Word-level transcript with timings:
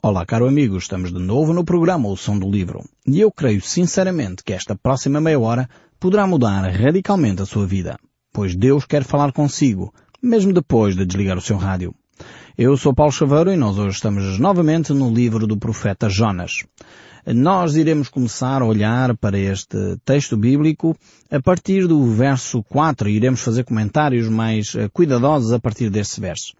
Olá, 0.00 0.24
caro 0.24 0.46
amigo, 0.46 0.78
estamos 0.78 1.12
de 1.12 1.18
novo 1.18 1.52
no 1.52 1.64
programa 1.64 2.08
O 2.08 2.16
Som 2.16 2.38
do 2.38 2.48
Livro. 2.48 2.84
E 3.04 3.18
eu 3.18 3.32
creio 3.32 3.60
sinceramente 3.60 4.44
que 4.44 4.52
esta 4.52 4.76
próxima 4.76 5.20
meia 5.20 5.40
hora 5.40 5.68
poderá 5.98 6.24
mudar 6.24 6.62
radicalmente 6.70 7.42
a 7.42 7.44
sua 7.44 7.66
vida. 7.66 7.98
Pois 8.32 8.54
Deus 8.54 8.84
quer 8.84 9.02
falar 9.02 9.32
consigo, 9.32 9.92
mesmo 10.22 10.52
depois 10.52 10.94
de 10.94 11.04
desligar 11.04 11.36
o 11.36 11.40
seu 11.40 11.56
rádio. 11.56 11.92
Eu 12.56 12.76
sou 12.76 12.94
Paulo 12.94 13.10
Chaveiro 13.10 13.52
e 13.52 13.56
nós 13.56 13.76
hoje 13.76 13.96
estamos 13.96 14.38
novamente 14.38 14.92
no 14.92 15.12
livro 15.12 15.48
do 15.48 15.56
profeta 15.56 16.08
Jonas. 16.08 16.64
Nós 17.26 17.74
iremos 17.74 18.08
começar 18.08 18.62
a 18.62 18.66
olhar 18.66 19.16
para 19.16 19.36
este 19.36 19.98
texto 20.04 20.36
bíblico 20.36 20.96
a 21.28 21.42
partir 21.42 21.88
do 21.88 22.04
verso 22.04 22.62
4 22.62 23.08
e 23.08 23.16
iremos 23.16 23.40
fazer 23.40 23.64
comentários 23.64 24.28
mais 24.28 24.76
eh, 24.76 24.88
cuidadosos 24.92 25.52
a 25.52 25.58
partir 25.58 25.90
desse 25.90 26.20
verso. 26.20 26.54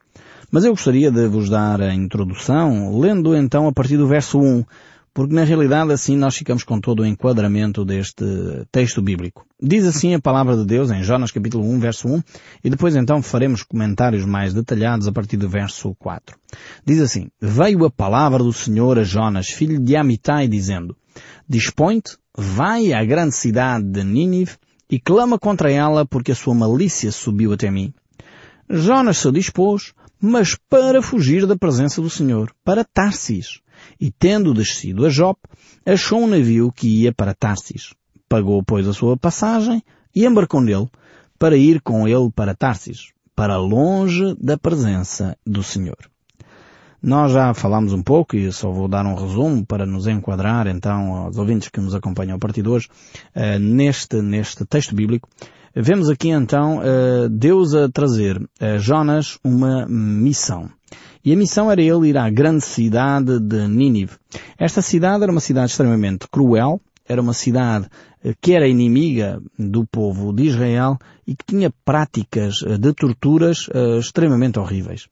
Mas 0.50 0.64
eu 0.64 0.70
gostaria 0.70 1.10
de 1.10 1.28
vos 1.28 1.50
dar 1.50 1.80
a 1.82 1.94
introdução, 1.94 2.98
lendo 2.98 3.36
então 3.36 3.68
a 3.68 3.72
partir 3.72 3.98
do 3.98 4.06
verso 4.06 4.38
1, 4.40 4.64
porque 5.12 5.34
na 5.34 5.44
realidade 5.44 5.92
assim 5.92 6.16
nós 6.16 6.36
ficamos 6.36 6.64
com 6.64 6.80
todo 6.80 7.00
o 7.00 7.06
enquadramento 7.06 7.84
deste 7.84 8.24
texto 8.72 9.02
bíblico. 9.02 9.44
Diz 9.60 9.84
assim 9.84 10.14
a 10.14 10.20
palavra 10.20 10.56
de 10.56 10.64
Deus 10.64 10.90
em 10.90 11.02
Jonas 11.02 11.30
capítulo 11.30 11.68
1, 11.68 11.80
verso 11.80 12.08
1, 12.08 12.22
e 12.64 12.70
depois 12.70 12.96
então 12.96 13.20
faremos 13.20 13.62
comentários 13.62 14.24
mais 14.24 14.54
detalhados 14.54 15.06
a 15.06 15.12
partir 15.12 15.36
do 15.36 15.48
verso 15.48 15.94
4. 15.98 16.34
Diz 16.86 17.00
assim, 17.02 17.28
Veio 17.40 17.84
a 17.84 17.90
palavra 17.90 18.38
do 18.38 18.52
Senhor 18.52 18.98
a 18.98 19.04
Jonas, 19.04 19.48
filho 19.48 19.78
de 19.78 19.96
Amitai, 19.96 20.48
dizendo, 20.48 20.96
Dispõe-te, 21.46 22.16
vai 22.34 22.92
à 22.94 23.04
grande 23.04 23.34
cidade 23.34 23.84
de 23.84 24.02
Nínive 24.02 24.56
e 24.88 24.98
clama 24.98 25.38
contra 25.38 25.70
ela 25.70 26.06
porque 26.06 26.32
a 26.32 26.34
sua 26.34 26.54
malícia 26.54 27.12
subiu 27.12 27.52
até 27.52 27.70
mim. 27.70 27.92
Jonas 28.70 29.18
se 29.18 29.32
dispôs, 29.32 29.94
mas 30.20 30.56
para 30.68 31.02
fugir 31.02 31.46
da 31.46 31.56
presença 31.56 32.00
do 32.02 32.10
Senhor, 32.10 32.52
para 32.64 32.84
Tarsis. 32.84 33.60
E 34.00 34.10
tendo 34.10 34.52
descido 34.52 35.06
a 35.06 35.10
Jope, 35.10 35.48
achou 35.86 36.22
um 36.22 36.26
navio 36.26 36.72
que 36.72 37.02
ia 37.02 37.12
para 37.12 37.34
Tarsis. 37.34 37.94
Pagou, 38.28 38.62
pois, 38.62 38.86
a 38.88 38.92
sua 38.92 39.16
passagem 39.16 39.82
e 40.14 40.26
embarcou 40.26 40.60
nele 40.60 40.88
para 41.38 41.56
ir 41.56 41.80
com 41.80 42.06
ele 42.06 42.30
para 42.34 42.54
Tarsis, 42.54 43.12
para 43.34 43.56
longe 43.56 44.34
da 44.40 44.58
presença 44.58 45.36
do 45.46 45.62
Senhor. 45.62 45.96
Nós 47.00 47.30
já 47.30 47.54
falámos 47.54 47.92
um 47.92 48.02
pouco 48.02 48.34
e 48.34 48.52
só 48.52 48.72
vou 48.72 48.88
dar 48.88 49.06
um 49.06 49.14
resumo 49.14 49.64
para 49.64 49.86
nos 49.86 50.08
enquadrar 50.08 50.66
então 50.66 51.14
aos 51.14 51.38
ouvintes 51.38 51.68
que 51.68 51.80
nos 51.80 51.94
acompanham 51.94 52.34
a 52.34 52.38
partir 52.40 52.62
de 52.62 52.68
hoje 52.68 52.88
uh, 53.36 53.58
neste, 53.60 54.20
neste 54.20 54.66
texto 54.66 54.96
bíblico 54.96 55.28
Vemos 55.80 56.10
aqui 56.10 56.30
então 56.30 56.78
uh, 56.78 57.28
Deus 57.28 57.72
a 57.72 57.88
trazer 57.88 58.36
a 58.60 58.78
Jonas 58.78 59.38
uma 59.44 59.86
missão. 59.86 60.68
E 61.24 61.32
a 61.32 61.36
missão 61.36 61.70
era 61.70 61.80
ele 61.80 62.08
ir 62.08 62.18
à 62.18 62.28
grande 62.28 62.64
cidade 62.64 63.38
de 63.38 63.68
Nínive. 63.68 64.16
Esta 64.58 64.82
cidade 64.82 65.22
era 65.22 65.30
uma 65.30 65.40
cidade 65.40 65.70
extremamente 65.70 66.26
cruel, 66.28 66.80
era 67.08 67.22
uma 67.22 67.32
cidade 67.32 67.86
eh, 68.24 68.34
que 68.40 68.54
era 68.54 68.66
inimiga 68.66 69.40
do 69.56 69.86
povo 69.86 70.32
de 70.32 70.46
Israel 70.46 70.98
e 71.24 71.36
que 71.36 71.44
tinha 71.46 71.72
práticas 71.84 72.56
eh, 72.66 72.76
de 72.76 72.92
torturas 72.92 73.68
extremamente 74.00 74.58
horríveis. 74.58 75.06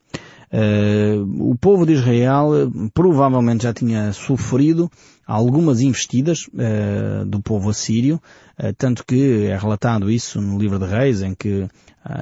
O 1.41 1.55
povo 1.59 1.85
de 1.85 1.91
Israel 1.91 2.71
provavelmente 2.93 3.63
já 3.63 3.73
tinha 3.73 4.13
sofrido 4.13 4.89
algumas 5.25 5.81
investidas 5.81 6.49
do 7.25 7.41
povo 7.41 7.69
assírio, 7.69 8.21
tanto 8.77 9.05
que 9.05 9.45
é 9.45 9.57
relatado 9.57 10.09
isso 10.09 10.41
no 10.41 10.57
livro 10.57 10.79
de 10.79 10.85
Reis, 10.85 11.21
em 11.21 11.33
que 11.35 11.61
uh, 11.61 11.69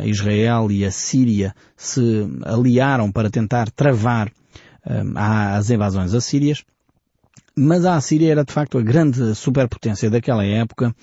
Israel 0.05 0.71
e 0.71 0.85
a 0.85 0.91
Síria 0.91 1.55
se 1.77 2.27
aliaram 2.43 3.11
para 3.11 3.29
tentar 3.29 3.69
travar 3.71 4.31
as 5.15 5.71
invasões 5.71 6.13
assírias. 6.13 6.63
Mas 7.55 7.85
a 7.85 7.95
Assíria 7.95 8.31
era 8.31 8.43
de 8.43 8.53
facto 8.53 8.77
a 8.77 8.83
grande 8.83 9.33
superpotência 9.33 10.11
daquela 10.11 10.45
época 10.45 10.93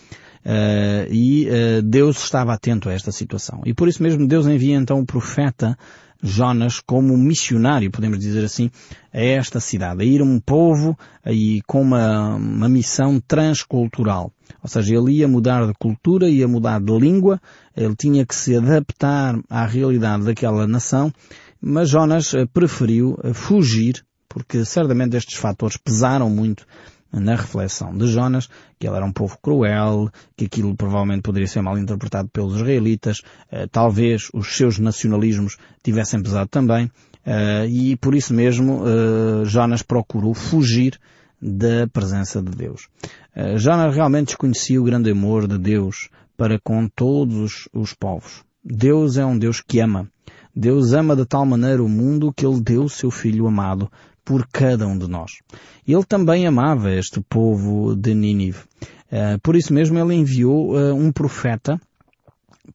e 1.10 1.48
Deus 1.84 2.22
estava 2.22 2.52
atento 2.52 2.88
a 2.88 2.92
esta 2.92 3.12
situação. 3.12 3.62
E 3.64 3.72
por 3.72 3.88
isso 3.88 4.02
mesmo 4.02 4.26
Deus 4.26 4.46
envia 4.46 4.76
então 4.76 4.98
o 4.98 5.06
profeta 5.06 5.76
Jonas 6.22 6.78
como 6.78 7.18
missionário, 7.18 7.90
podemos 7.90 8.18
dizer 8.20 8.44
assim, 8.44 8.70
a 9.12 9.20
esta 9.20 9.58
cidade, 9.58 10.02
a 10.02 10.06
ir 10.06 10.22
um 10.22 10.38
povo 10.38 10.96
e 11.26 11.60
com 11.66 11.82
uma, 11.82 12.36
uma 12.36 12.68
missão 12.68 13.18
transcultural. 13.18 14.32
Ou 14.62 14.68
seja, 14.68 14.94
ele 14.94 15.14
ia 15.14 15.26
mudar 15.26 15.66
de 15.66 15.72
cultura, 15.74 16.28
ia 16.28 16.46
mudar 16.46 16.80
de 16.80 16.96
língua, 16.96 17.40
ele 17.76 17.96
tinha 17.96 18.24
que 18.24 18.36
se 18.36 18.54
adaptar 18.54 19.36
à 19.50 19.66
realidade 19.66 20.24
daquela 20.24 20.66
nação, 20.68 21.12
mas 21.60 21.88
Jonas 21.88 22.32
eh, 22.34 22.46
preferiu 22.46 23.18
fugir, 23.34 24.04
porque 24.28 24.64
certamente 24.64 25.16
estes 25.16 25.36
fatores 25.36 25.76
pesaram 25.76 26.30
muito 26.30 26.64
na 27.12 27.36
reflexão 27.36 27.96
de 27.96 28.06
Jonas, 28.06 28.48
que 28.78 28.86
ele 28.86 28.96
era 28.96 29.04
um 29.04 29.12
povo 29.12 29.36
cruel, 29.40 30.10
que 30.36 30.46
aquilo 30.46 30.74
provavelmente 30.74 31.22
poderia 31.22 31.46
ser 31.46 31.60
mal 31.60 31.78
interpretado 31.78 32.28
pelos 32.30 32.56
israelitas, 32.56 33.22
eh, 33.50 33.66
talvez 33.70 34.28
os 34.32 34.56
seus 34.56 34.78
nacionalismos 34.78 35.58
tivessem 35.82 36.22
pesado 36.22 36.48
também, 36.48 36.90
eh, 37.24 37.66
e 37.68 37.96
por 37.96 38.14
isso 38.14 38.32
mesmo 38.32 38.82
eh, 38.86 39.44
Jonas 39.44 39.82
procurou 39.82 40.32
fugir 40.34 40.98
da 41.40 41.86
presença 41.92 42.40
de 42.40 42.52
Deus. 42.52 42.88
Jonas 43.56 43.92
realmente 43.92 44.26
desconhecia 44.26 44.80
o 44.80 44.84
grande 44.84 45.10
amor 45.10 45.48
de 45.48 45.58
Deus 45.58 46.08
para 46.36 46.56
com 46.60 46.86
todos 46.86 47.68
os 47.72 47.92
povos. 47.94 48.44
Deus 48.64 49.16
é 49.16 49.26
um 49.26 49.36
Deus 49.36 49.60
que 49.60 49.80
ama. 49.80 50.08
Deus 50.54 50.92
ama 50.92 51.16
de 51.16 51.24
tal 51.24 51.44
maneira 51.44 51.82
o 51.82 51.88
mundo 51.88 52.32
que 52.32 52.46
ele 52.46 52.60
deu 52.60 52.84
o 52.84 52.88
seu 52.88 53.10
Filho 53.10 53.48
amado 53.48 53.90
por 54.24 54.46
cada 54.46 54.86
um 54.86 54.96
de 54.96 55.08
nós. 55.08 55.32
Ele 55.86 56.04
também 56.04 56.46
amava 56.46 56.92
este 56.92 57.20
povo 57.20 57.94
de 57.96 58.14
Nínive. 58.14 58.60
Eh, 59.10 59.38
por 59.42 59.56
isso 59.56 59.72
mesmo 59.72 59.98
ele 59.98 60.14
enviou 60.14 60.78
eh, 60.78 60.92
um 60.92 61.12
profeta 61.12 61.80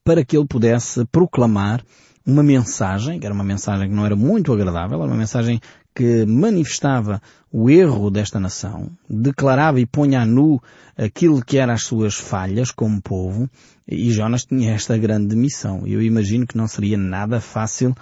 para 0.04 0.24
que 0.24 0.36
ele 0.36 0.46
pudesse 0.46 1.04
proclamar 1.06 1.82
uma 2.24 2.42
mensagem, 2.42 3.18
que 3.18 3.24
era 3.24 3.34
uma 3.34 3.44
mensagem 3.44 3.88
que 3.88 3.94
não 3.94 4.04
era 4.04 4.14
muito 4.14 4.52
agradável, 4.52 4.98
era 4.98 5.10
uma 5.10 5.16
mensagem 5.16 5.60
que 5.94 6.26
manifestava 6.26 7.20
o 7.50 7.70
erro 7.70 8.10
desta 8.10 8.38
nação, 8.38 8.90
declarava 9.08 9.80
e 9.80 9.86
punha 9.86 10.20
a 10.20 10.26
nu 10.26 10.60
aquilo 10.96 11.42
que 11.42 11.58
eram 11.58 11.72
as 11.72 11.82
suas 11.82 12.14
falhas 12.14 12.70
como 12.70 13.00
povo, 13.00 13.48
e 13.86 14.10
Jonas 14.12 14.44
tinha 14.44 14.74
esta 14.74 14.96
grande 14.98 15.34
missão. 15.34 15.86
Eu 15.86 16.02
imagino 16.02 16.46
que 16.46 16.56
não 16.56 16.68
seria 16.68 16.98
nada 16.98 17.40
fácil 17.40 17.94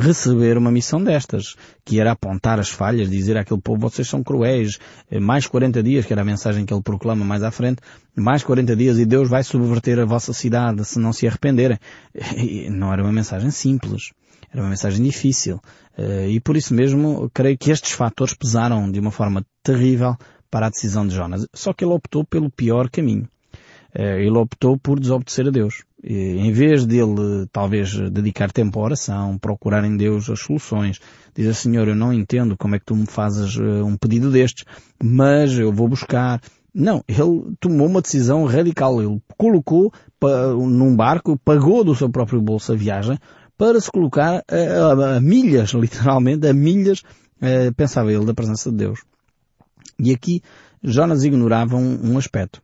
receber 0.00 0.56
uma 0.56 0.70
missão 0.70 1.02
destas, 1.02 1.54
que 1.84 2.00
era 2.00 2.12
apontar 2.12 2.58
as 2.58 2.68
falhas, 2.68 3.10
dizer 3.10 3.36
àquele 3.36 3.60
povo, 3.60 3.80
vocês 3.80 4.08
são 4.08 4.22
cruéis, 4.22 4.78
eh, 5.10 5.20
mais 5.20 5.46
40 5.46 5.82
dias, 5.82 6.06
que 6.06 6.12
era 6.12 6.22
a 6.22 6.24
mensagem 6.24 6.64
que 6.64 6.72
ele 6.72 6.82
proclama 6.82 7.24
mais 7.24 7.42
à 7.42 7.50
frente, 7.50 7.80
mais 8.16 8.42
40 8.42 8.74
dias 8.74 8.98
e 8.98 9.04
Deus 9.04 9.28
vai 9.28 9.44
subverter 9.44 9.98
a 9.98 10.04
vossa 10.04 10.32
cidade 10.32 10.84
se 10.84 10.98
não 10.98 11.12
se 11.12 11.26
arrependerem. 11.26 11.78
E 12.38 12.70
não 12.70 12.92
era 12.92 13.02
uma 13.02 13.12
mensagem 13.12 13.50
simples. 13.50 14.12
Era 14.52 14.62
uma 14.62 14.70
mensagem 14.70 15.04
difícil. 15.04 15.60
Eh, 15.96 16.30
e 16.30 16.40
por 16.40 16.56
isso 16.56 16.74
mesmo, 16.74 17.30
creio 17.32 17.56
que 17.58 17.70
estes 17.70 17.92
fatores 17.92 18.34
pesaram 18.34 18.90
de 18.90 18.98
uma 18.98 19.10
forma 19.10 19.44
terrível 19.62 20.16
para 20.50 20.66
a 20.66 20.70
decisão 20.70 21.06
de 21.06 21.14
Jonas. 21.14 21.46
Só 21.54 21.72
que 21.72 21.84
ele 21.84 21.92
optou 21.92 22.24
pelo 22.24 22.50
pior 22.50 22.88
caminho. 22.88 23.28
Eh, 23.94 24.22
ele 24.22 24.36
optou 24.36 24.76
por 24.78 25.00
desobedecer 25.00 25.46
a 25.46 25.50
Deus. 25.50 25.84
Em 26.02 26.52
vez 26.52 26.86
dele, 26.86 27.46
talvez, 27.50 27.92
dedicar 28.10 28.52
tempo 28.52 28.78
à 28.78 28.84
oração, 28.84 29.36
procurar 29.36 29.84
em 29.84 29.96
Deus 29.96 30.30
as 30.30 30.38
soluções, 30.38 31.00
dizer, 31.34 31.54
Senhor, 31.54 31.88
eu 31.88 31.96
não 31.96 32.12
entendo 32.12 32.56
como 32.56 32.76
é 32.76 32.78
que 32.78 32.84
tu 32.84 32.94
me 32.94 33.06
fazes 33.06 33.56
eh, 33.56 33.82
um 33.82 33.96
pedido 33.96 34.30
destes, 34.30 34.64
mas 35.02 35.58
eu 35.58 35.72
vou 35.72 35.88
buscar. 35.88 36.40
Não, 36.72 37.02
ele 37.08 37.56
tomou 37.58 37.88
uma 37.88 38.00
decisão 38.00 38.44
radical. 38.44 39.02
Ele 39.02 39.20
colocou 39.36 39.92
num 40.20 40.94
barco, 40.94 41.38
pagou 41.44 41.82
do 41.82 41.94
seu 41.94 42.08
próprio 42.08 42.40
bolso 42.40 42.72
a 42.72 42.76
viagem, 42.76 43.18
para 43.56 43.80
se 43.80 43.90
colocar 43.90 44.44
a, 44.48 44.56
a, 44.56 45.16
a 45.16 45.20
milhas, 45.20 45.70
literalmente, 45.74 46.46
a 46.46 46.52
milhas, 46.52 47.02
eh, 47.40 47.72
pensava 47.72 48.12
ele, 48.12 48.24
da 48.24 48.34
presença 48.34 48.70
de 48.70 48.76
Deus. 48.76 49.00
E 49.98 50.12
aqui 50.12 50.42
Jonas 50.82 51.24
ignorava 51.24 51.76
um, 51.76 52.12
um 52.12 52.18
aspecto. 52.18 52.62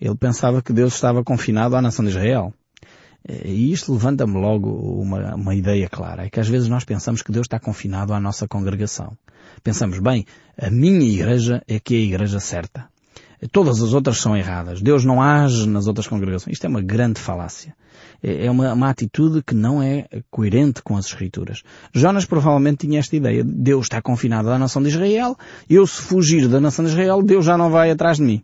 Ele 0.00 0.16
pensava 0.16 0.62
que 0.62 0.72
Deus 0.72 0.94
estava 0.94 1.24
confinado 1.24 1.76
à 1.76 1.82
nação 1.82 2.04
de 2.04 2.10
Israel. 2.10 2.52
E 3.28 3.72
isto 3.72 3.92
levanta-me 3.92 4.38
logo 4.38 4.70
uma, 4.70 5.34
uma 5.34 5.54
ideia 5.54 5.88
clara. 5.88 6.26
É 6.26 6.30
que 6.30 6.38
às 6.38 6.48
vezes 6.48 6.68
nós 6.68 6.84
pensamos 6.84 7.22
que 7.22 7.32
Deus 7.32 7.46
está 7.46 7.58
confinado 7.58 8.12
à 8.12 8.20
nossa 8.20 8.46
congregação. 8.46 9.16
Pensamos, 9.64 9.98
bem, 9.98 10.24
a 10.56 10.70
minha 10.70 11.08
igreja 11.08 11.62
é 11.66 11.80
que 11.80 11.94
é 11.94 11.98
a 11.98 12.02
igreja 12.02 12.38
certa. 12.38 12.88
Todas 13.52 13.82
as 13.82 13.92
outras 13.92 14.18
são 14.18 14.36
erradas. 14.36 14.80
Deus 14.80 15.04
não 15.04 15.20
age 15.20 15.68
nas 15.68 15.86
outras 15.86 16.06
congregações. 16.06 16.54
Isto 16.54 16.66
é 16.66 16.68
uma 16.68 16.80
grande 16.80 17.20
falácia. 17.20 17.74
É, 18.22 18.46
é 18.46 18.50
uma, 18.50 18.72
uma, 18.72 18.88
atitude 18.88 19.42
que 19.42 19.54
não 19.54 19.82
é 19.82 20.06
coerente 20.30 20.82
com 20.82 20.96
as 20.96 21.06
Escrituras. 21.06 21.62
Jonas 21.92 22.24
provavelmente 22.24 22.86
tinha 22.86 22.98
esta 22.98 23.14
ideia. 23.14 23.44
Deus 23.44 23.86
está 23.86 24.00
confinado 24.00 24.50
à 24.50 24.58
nação 24.58 24.82
de 24.82 24.88
Israel. 24.88 25.36
Eu 25.68 25.86
se 25.86 26.00
fugir 26.00 26.48
da 26.48 26.60
nação 26.60 26.84
de 26.84 26.92
Israel, 26.92 27.22
Deus 27.22 27.44
já 27.44 27.58
não 27.58 27.70
vai 27.70 27.90
atrás 27.90 28.16
de 28.16 28.22
mim. 28.22 28.42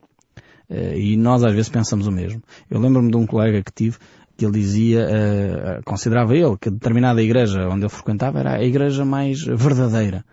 Eh, 0.73 0.99
e 0.99 1.17
nós 1.19 1.45
às 1.45 1.53
vezes 1.53 1.69
pensamos 1.69 2.07
o 2.07 2.11
mesmo. 2.11 2.43
Eu 2.71 2.81
lembro-me 2.81 3.11
de 3.11 3.17
um 3.17 3.27
colega 3.27 3.63
que 3.63 3.73
tive 3.73 3.99
que 4.35 4.47
ele 4.47 4.59
dizia, 4.59 5.07
uh, 5.07 5.85
considerava 5.85 6.35
ele 6.35 6.57
que 6.59 6.71
determinada 6.71 7.23
igreja 7.23 7.69
onde 7.69 7.83
ele 7.83 7.91
frequentava 7.91 8.41
era 8.41 8.57
a 8.57 8.65
igreja 8.65 9.05
mais 9.05 9.43
verdadeira. 9.45 10.25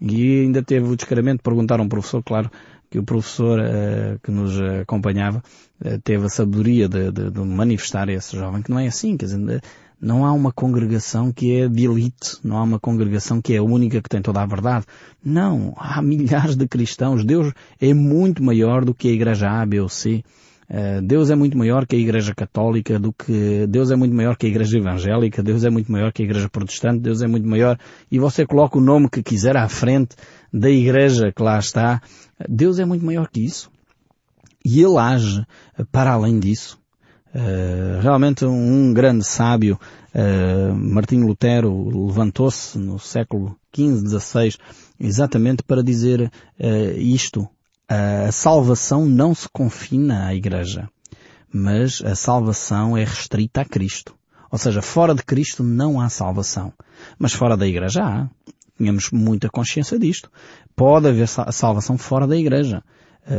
E 0.00 0.42
ainda 0.42 0.62
teve 0.62 0.88
o 0.88 0.96
descaramento 0.96 1.38
de 1.38 1.42
perguntar 1.42 1.80
a 1.80 1.82
um 1.82 1.88
professor, 1.88 2.22
claro, 2.22 2.48
que 2.88 2.98
o 2.98 3.02
professor 3.02 3.58
uh, 3.58 4.18
que 4.22 4.30
nos 4.30 4.58
acompanhava 4.80 5.42
uh, 5.84 5.98
teve 6.02 6.26
a 6.26 6.28
sabedoria 6.28 6.88
de, 6.88 7.10
de, 7.10 7.30
de, 7.30 7.40
manifestar 7.40 8.08
a 8.08 8.12
esse 8.12 8.36
jovem 8.36 8.62
que 8.62 8.70
não 8.70 8.78
é 8.78 8.86
assim, 8.86 9.16
quer 9.16 9.26
dizer, 9.26 9.60
não 10.00 10.24
há 10.24 10.32
uma 10.32 10.50
congregação 10.50 11.30
que 11.30 11.60
é 11.60 11.68
de 11.68 11.84
elite, 11.84 12.38
não 12.42 12.56
há 12.56 12.62
uma 12.62 12.78
congregação 12.78 13.40
que 13.42 13.54
é 13.54 13.58
a 13.58 13.62
única 13.62 14.00
que 14.00 14.08
tem 14.08 14.22
toda 14.22 14.40
a 14.40 14.46
verdade. 14.46 14.86
Não, 15.22 15.74
há 15.76 16.00
milhares 16.02 16.56
de 16.56 16.66
cristãos. 16.66 17.24
Deus 17.24 17.52
é 17.80 17.92
muito 17.92 18.42
maior 18.42 18.84
do 18.84 18.94
que 18.94 19.08
a 19.08 19.12
igreja 19.12 19.50
A, 19.50 19.66
B 19.66 19.80
ou 19.80 19.88
C. 19.88 20.24
Uh, 20.70 21.02
Deus 21.02 21.30
é 21.30 21.34
muito 21.34 21.58
maior 21.58 21.84
que 21.84 21.96
a 21.96 21.98
Igreja 21.98 22.32
Católica, 22.32 22.96
do 22.96 23.12
que 23.12 23.66
Deus 23.66 23.90
é 23.90 23.96
muito 23.96 24.14
maior 24.14 24.36
que 24.36 24.46
a 24.46 24.48
Igreja 24.48 24.78
Evangélica, 24.78 25.42
Deus 25.42 25.64
é 25.64 25.70
muito 25.70 25.90
maior 25.90 26.12
que 26.12 26.22
a 26.22 26.24
Igreja 26.24 26.48
Protestante, 26.48 27.00
Deus 27.00 27.22
é 27.22 27.26
muito 27.26 27.48
maior, 27.48 27.76
e 28.08 28.20
você 28.20 28.46
coloca 28.46 28.78
o 28.78 28.80
nome 28.80 29.10
que 29.10 29.20
quiser 29.20 29.56
à 29.56 29.68
frente 29.68 30.14
da 30.52 30.70
Igreja 30.70 31.32
que 31.32 31.42
lá 31.42 31.58
está, 31.58 32.00
Deus 32.48 32.78
é 32.78 32.84
muito 32.84 33.04
maior 33.04 33.28
que 33.28 33.44
isso. 33.44 33.68
E 34.64 34.80
Ele 34.80 34.96
age 34.96 35.44
para 35.90 36.12
além 36.12 36.38
disso. 36.38 36.79
Uh, 37.32 38.00
realmente 38.00 38.44
um 38.44 38.92
grande 38.92 39.24
sábio, 39.24 39.78
uh, 40.14 40.74
Martinho 40.74 41.28
Lutero, 41.28 42.06
levantou-se 42.06 42.76
no 42.76 42.98
século 42.98 43.56
XV, 43.74 44.18
XVI, 44.18 44.56
exatamente 44.98 45.62
para 45.62 45.82
dizer 45.82 46.22
uh, 46.22 46.98
isto. 46.98 47.48
A 47.88 48.30
salvação 48.30 49.04
não 49.04 49.34
se 49.34 49.48
confina 49.48 50.26
à 50.26 50.34
Igreja, 50.34 50.88
mas 51.52 52.00
a 52.04 52.14
salvação 52.14 52.96
é 52.96 53.02
restrita 53.02 53.62
a 53.62 53.64
Cristo. 53.64 54.14
Ou 54.48 54.58
seja, 54.58 54.80
fora 54.80 55.12
de 55.12 55.24
Cristo 55.24 55.64
não 55.64 56.00
há 56.00 56.08
salvação. 56.08 56.72
Mas 57.18 57.32
fora 57.32 57.56
da 57.56 57.66
Igreja 57.66 58.04
há. 58.04 58.28
Tínhamos 58.76 59.10
muita 59.10 59.48
consciência 59.48 59.98
disto. 59.98 60.30
Pode 60.76 61.08
haver 61.08 61.26
salvação 61.26 61.98
fora 61.98 62.28
da 62.28 62.36
Igreja, 62.36 62.80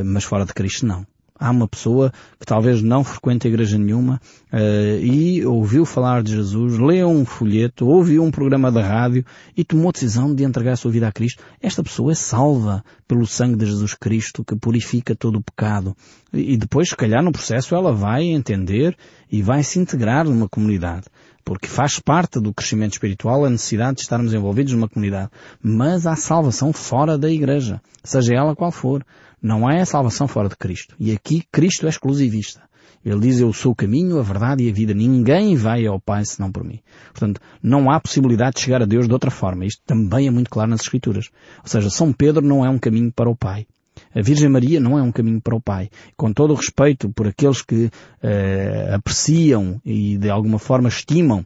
mas 0.03 0.25
fora 0.25 0.45
de 0.45 0.53
Cristo 0.53 0.85
não 0.85 1.07
há 1.41 1.49
uma 1.49 1.67
pessoa 1.67 2.13
que 2.39 2.45
talvez 2.45 2.83
não 2.83 3.03
frequente 3.03 3.47
igreja 3.47 3.77
nenhuma 3.77 4.21
uh, 4.53 5.03
e 5.03 5.43
ouviu 5.43 5.83
falar 5.85 6.21
de 6.21 6.35
Jesus, 6.35 6.77
leu 6.77 7.09
um 7.09 7.25
folheto, 7.25 7.87
ouviu 7.87 8.23
um 8.23 8.29
programa 8.29 8.71
da 8.71 8.81
rádio 8.81 9.25
e 9.57 9.63
tomou 9.63 9.89
a 9.89 9.91
decisão 9.91 10.33
de 10.33 10.43
entregar 10.43 10.73
a 10.73 10.75
sua 10.75 10.91
vida 10.91 11.07
a 11.07 11.11
Cristo. 11.11 11.43
Esta 11.59 11.81
pessoa 11.81 12.11
é 12.11 12.15
salva 12.15 12.83
pelo 13.07 13.25
sangue 13.25 13.57
de 13.57 13.65
Jesus 13.65 13.95
Cristo 13.95 14.45
que 14.45 14.55
purifica 14.55 15.15
todo 15.15 15.39
o 15.39 15.43
pecado. 15.43 15.97
E 16.31 16.55
depois, 16.55 16.89
se 16.89 16.95
calhar, 16.95 17.23
no 17.23 17.31
processo 17.31 17.75
ela 17.75 17.91
vai 17.91 18.23
entender 18.23 18.95
e 19.29 19.41
vai 19.41 19.63
se 19.63 19.79
integrar 19.79 20.25
numa 20.25 20.47
comunidade 20.47 21.07
porque 21.43 21.67
faz 21.67 21.99
parte 21.99 22.39
do 22.39 22.53
crescimento 22.53 22.93
espiritual 22.93 23.45
a 23.45 23.49
necessidade 23.49 23.95
de 23.95 24.01
estarmos 24.01 24.33
envolvidos 24.33 24.73
numa 24.73 24.89
comunidade. 24.89 25.29
Mas 25.61 26.05
há 26.05 26.15
salvação 26.15 26.71
fora 26.71 27.17
da 27.17 27.29
igreja, 27.29 27.81
seja 28.03 28.35
ela 28.35 28.55
qual 28.55 28.71
for. 28.71 29.05
Não 29.41 29.67
há 29.67 29.83
salvação 29.85 30.27
fora 30.27 30.47
de 30.47 30.55
Cristo. 30.55 30.95
E 30.99 31.11
aqui 31.11 31.43
Cristo 31.51 31.87
é 31.87 31.89
exclusivista. 31.89 32.61
Ele 33.03 33.19
diz, 33.19 33.39
eu 33.39 33.51
sou 33.51 33.71
o 33.71 33.75
caminho, 33.75 34.19
a 34.19 34.21
verdade 34.21 34.63
e 34.63 34.69
a 34.69 34.73
vida. 34.73 34.93
Ninguém 34.93 35.55
vai 35.55 35.85
ao 35.87 35.99
Pai 35.99 36.23
senão 36.23 36.51
por 36.51 36.63
mim. 36.63 36.79
Portanto, 37.11 37.41
não 37.61 37.89
há 37.89 37.99
possibilidade 37.99 38.57
de 38.57 38.61
chegar 38.61 38.81
a 38.81 38.85
Deus 38.85 39.07
de 39.07 39.13
outra 39.13 39.31
forma. 39.31 39.65
Isto 39.65 39.81
também 39.85 40.27
é 40.27 40.31
muito 40.31 40.51
claro 40.51 40.69
nas 40.69 40.81
Escrituras. 40.81 41.29
Ou 41.63 41.67
seja, 41.67 41.89
São 41.89 42.13
Pedro 42.13 42.45
não 42.45 42.63
é 42.63 42.69
um 42.69 42.77
caminho 42.77 43.11
para 43.11 43.29
o 43.29 43.35
Pai. 43.35 43.65
A 44.13 44.21
Virgem 44.21 44.49
Maria 44.49 44.79
não 44.79 44.97
é 44.97 45.01
um 45.01 45.11
caminho 45.11 45.41
para 45.41 45.55
o 45.55 45.61
Pai. 45.61 45.89
Com 46.17 46.33
todo 46.33 46.51
o 46.51 46.55
respeito 46.55 47.09
por 47.09 47.27
aqueles 47.27 47.61
que 47.61 47.85
uh, 47.85 48.95
apreciam 48.95 49.81
e 49.85 50.17
de 50.17 50.29
alguma 50.29 50.59
forma 50.59 50.89
estimam 50.89 51.45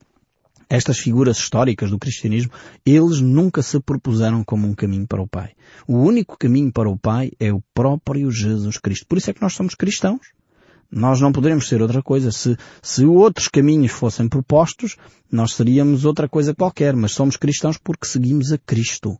estas 0.69 0.97
figuras 0.97 1.37
históricas 1.37 1.91
do 1.91 1.99
cristianismo, 1.99 2.51
eles 2.85 3.21
nunca 3.21 3.61
se 3.61 3.79
propuseram 3.79 4.43
como 4.43 4.67
um 4.67 4.73
caminho 4.73 5.07
para 5.07 5.21
o 5.21 5.27
Pai. 5.27 5.51
O 5.87 5.97
único 5.97 6.37
caminho 6.37 6.71
para 6.71 6.89
o 6.89 6.97
Pai 6.97 7.31
é 7.39 7.53
o 7.53 7.61
próprio 7.73 8.31
Jesus 8.31 8.77
Cristo. 8.77 9.05
Por 9.07 9.17
isso 9.17 9.29
é 9.29 9.33
que 9.33 9.41
nós 9.41 9.53
somos 9.53 9.75
cristãos. 9.75 10.33
Nós 10.91 11.19
não 11.19 11.31
poderíamos 11.31 11.67
ser 11.67 11.81
outra 11.81 12.01
coisa. 12.01 12.31
Se, 12.31 12.57
se 12.81 13.05
outros 13.05 13.47
caminhos 13.47 13.91
fossem 13.91 14.27
propostos, 14.27 14.97
nós 15.31 15.53
seríamos 15.53 16.05
outra 16.05 16.27
coisa 16.27 16.55
qualquer, 16.55 16.95
mas 16.95 17.11
somos 17.11 17.37
cristãos 17.37 17.77
porque 17.77 18.07
seguimos 18.07 18.51
a 18.51 18.57
Cristo. 18.57 19.19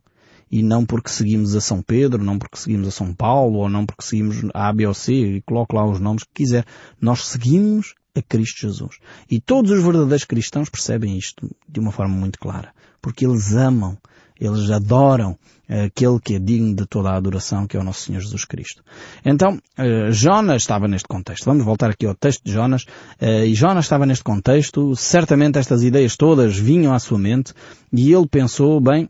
E 0.50 0.62
não 0.62 0.84
porque 0.84 1.10
seguimos 1.10 1.56
a 1.56 1.60
São 1.60 1.82
Pedro, 1.82 2.22
não 2.22 2.38
porque 2.38 2.56
seguimos 2.56 2.88
a 2.88 2.90
São 2.90 3.12
Paulo, 3.12 3.58
ou 3.58 3.68
não 3.68 3.84
porque 3.84 4.04
seguimos 4.04 4.44
a 4.54 4.68
A, 4.68 4.72
B 4.72 4.86
ou 4.86 4.94
C, 4.94 5.12
e 5.12 5.42
coloco 5.42 5.74
lá 5.74 5.84
os 5.84 6.00
nomes 6.00 6.22
que 6.22 6.34
quiser. 6.34 6.64
Nós 7.00 7.26
seguimos 7.26 7.94
a 8.16 8.22
Cristo 8.22 8.62
Jesus. 8.62 8.96
E 9.30 9.40
todos 9.40 9.70
os 9.70 9.82
verdadeiros 9.82 10.24
cristãos 10.24 10.68
percebem 10.68 11.16
isto 11.18 11.54
de 11.68 11.80
uma 11.80 11.92
forma 11.92 12.14
muito 12.14 12.38
clara. 12.38 12.72
Porque 13.02 13.26
eles 13.26 13.54
amam, 13.54 13.98
eles 14.40 14.70
adoram 14.70 15.38
aquele 15.68 16.20
que 16.20 16.34
é 16.34 16.38
digno 16.38 16.74
de 16.74 16.86
toda 16.86 17.10
a 17.10 17.16
adoração, 17.16 17.66
que 17.66 17.76
é 17.76 17.80
o 17.80 17.84
nosso 17.84 18.02
Senhor 18.02 18.20
Jesus 18.20 18.44
Cristo. 18.44 18.82
Então, 19.24 19.60
eh, 19.76 20.10
Jonas 20.12 20.62
estava 20.62 20.86
neste 20.86 21.08
contexto. 21.08 21.44
Vamos 21.44 21.64
voltar 21.64 21.90
aqui 21.90 22.06
ao 22.06 22.14
texto 22.14 22.44
de 22.44 22.52
Jonas. 22.52 22.84
Eh, 23.20 23.46
e 23.46 23.54
Jonas 23.54 23.84
estava 23.84 24.06
neste 24.06 24.24
contexto. 24.24 24.94
Certamente 24.94 25.58
estas 25.58 25.82
ideias 25.82 26.16
todas 26.16 26.56
vinham 26.56 26.94
à 26.94 26.98
sua 26.98 27.18
mente 27.18 27.52
e 27.92 28.12
ele 28.12 28.28
pensou, 28.28 28.80
bem, 28.80 29.08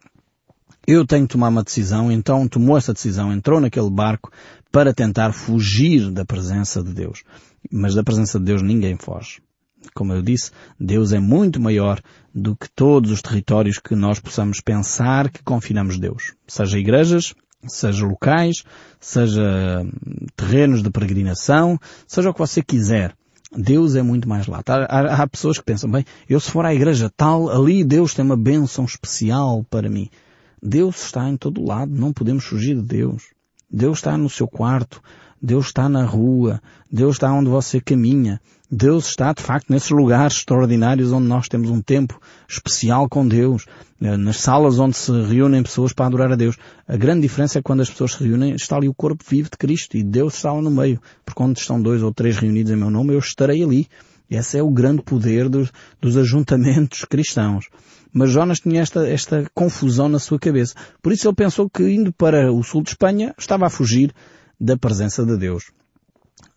eu 0.86 1.06
tenho 1.06 1.26
que 1.26 1.32
tomar 1.32 1.48
uma 1.48 1.64
decisão, 1.64 2.12
então 2.12 2.46
tomou 2.46 2.76
essa 2.78 2.92
decisão, 2.92 3.32
entrou 3.32 3.60
naquele 3.60 3.90
barco 3.90 4.30
para 4.70 4.94
tentar 4.94 5.32
fugir 5.32 6.10
da 6.10 6.24
presença 6.24 6.82
de 6.82 6.92
Deus. 6.92 7.24
Mas 7.70 7.94
da 7.94 8.04
presença 8.04 8.38
de 8.38 8.44
Deus 8.44 8.62
ninguém 8.62 8.96
foge. 8.96 9.40
Como 9.94 10.12
eu 10.12 10.22
disse, 10.22 10.50
Deus 10.78 11.12
é 11.12 11.18
muito 11.18 11.60
maior 11.60 12.00
do 12.34 12.56
que 12.56 12.68
todos 12.70 13.10
os 13.10 13.22
territórios 13.22 13.78
que 13.78 13.94
nós 13.94 14.20
possamos 14.20 14.60
pensar 14.60 15.30
que 15.30 15.42
confinamos 15.42 15.98
Deus. 15.98 16.34
Seja 16.46 16.78
igrejas, 16.78 17.34
seja 17.66 18.06
locais, 18.06 18.64
seja 19.00 19.84
terrenos 20.36 20.82
de 20.82 20.90
peregrinação, 20.90 21.78
seja 22.06 22.30
o 22.30 22.32
que 22.32 22.40
você 22.40 22.62
quiser. 22.62 23.14
Deus 23.56 23.94
é 23.94 24.02
muito 24.02 24.28
mais 24.28 24.46
lá. 24.46 24.62
Há, 24.66 25.22
há, 25.22 25.26
pessoas 25.26 25.58
que 25.58 25.64
pensam, 25.64 25.90
bem, 25.90 26.04
eu 26.28 26.38
se 26.40 26.50
for 26.50 26.64
à 26.64 26.74
igreja 26.74 27.10
tal, 27.16 27.48
ali 27.48 27.84
Deus 27.84 28.14
tem 28.14 28.24
uma 28.24 28.36
bênção 28.36 28.84
especial 28.84 29.64
para 29.70 29.88
mim. 29.88 30.10
Deus 30.62 31.06
está 31.06 31.28
em 31.28 31.36
todo 31.36 31.64
lado, 31.64 31.92
não 31.92 32.12
podemos 32.12 32.44
fugir 32.44 32.76
de 32.76 32.82
Deus. 32.82 33.24
Deus 33.70 33.98
está 33.98 34.16
no 34.16 34.30
seu 34.30 34.46
quarto, 34.46 35.02
Deus 35.42 35.66
está 35.66 35.88
na 35.88 36.04
rua, 36.04 36.60
Deus 36.90 37.16
está 37.16 37.32
onde 37.32 37.50
você 37.50 37.80
caminha, 37.80 38.40
Deus 38.70 39.08
está 39.08 39.32
de 39.32 39.42
facto 39.42 39.70
nesses 39.70 39.90
lugares 39.90 40.38
extraordinários 40.38 41.12
onde 41.12 41.28
nós 41.28 41.48
temos 41.48 41.70
um 41.70 41.80
tempo 41.80 42.18
especial 42.48 43.08
com 43.08 43.26
Deus, 43.26 43.66
eh, 44.00 44.16
nas 44.16 44.38
salas 44.38 44.78
onde 44.78 44.96
se 44.96 45.12
reúnem 45.22 45.62
pessoas 45.62 45.92
para 45.92 46.06
adorar 46.06 46.32
a 46.32 46.36
Deus. 46.36 46.56
A 46.88 46.96
grande 46.96 47.22
diferença 47.22 47.58
é 47.58 47.60
que 47.60 47.64
quando 47.64 47.82
as 47.82 47.90
pessoas 47.90 48.12
se 48.12 48.24
reúnem, 48.24 48.54
está 48.54 48.76
ali 48.76 48.88
o 48.88 48.94
corpo 48.94 49.24
vivo 49.28 49.50
de 49.50 49.56
Cristo 49.56 49.96
e 49.96 50.02
Deus 50.02 50.34
está 50.34 50.52
lá 50.52 50.60
no 50.60 50.70
meio. 50.70 51.00
Porque 51.24 51.36
quando 51.36 51.56
estão 51.56 51.80
dois 51.80 52.02
ou 52.02 52.12
três 52.12 52.38
reunidos 52.38 52.72
em 52.72 52.76
meu 52.76 52.90
nome, 52.90 53.14
eu 53.14 53.18
estarei 53.18 53.62
ali. 53.62 53.86
Esse 54.30 54.58
é 54.58 54.62
o 54.62 54.70
grande 54.70 55.02
poder 55.02 55.48
dos, 55.48 55.72
dos 56.00 56.16
ajuntamentos 56.16 57.04
cristãos. 57.08 57.68
Mas 58.12 58.30
Jonas 58.30 58.60
tinha 58.60 58.80
esta, 58.80 59.06
esta 59.08 59.46
confusão 59.54 60.08
na 60.08 60.18
sua 60.18 60.38
cabeça. 60.38 60.74
Por 61.02 61.12
isso 61.12 61.28
ele 61.28 61.34
pensou 61.34 61.68
que 61.68 61.82
indo 61.88 62.12
para 62.12 62.52
o 62.52 62.62
sul 62.62 62.82
de 62.82 62.90
Espanha 62.90 63.34
estava 63.38 63.66
a 63.66 63.70
fugir 63.70 64.12
da 64.58 64.76
presença 64.76 65.24
de 65.24 65.36
Deus. 65.36 65.70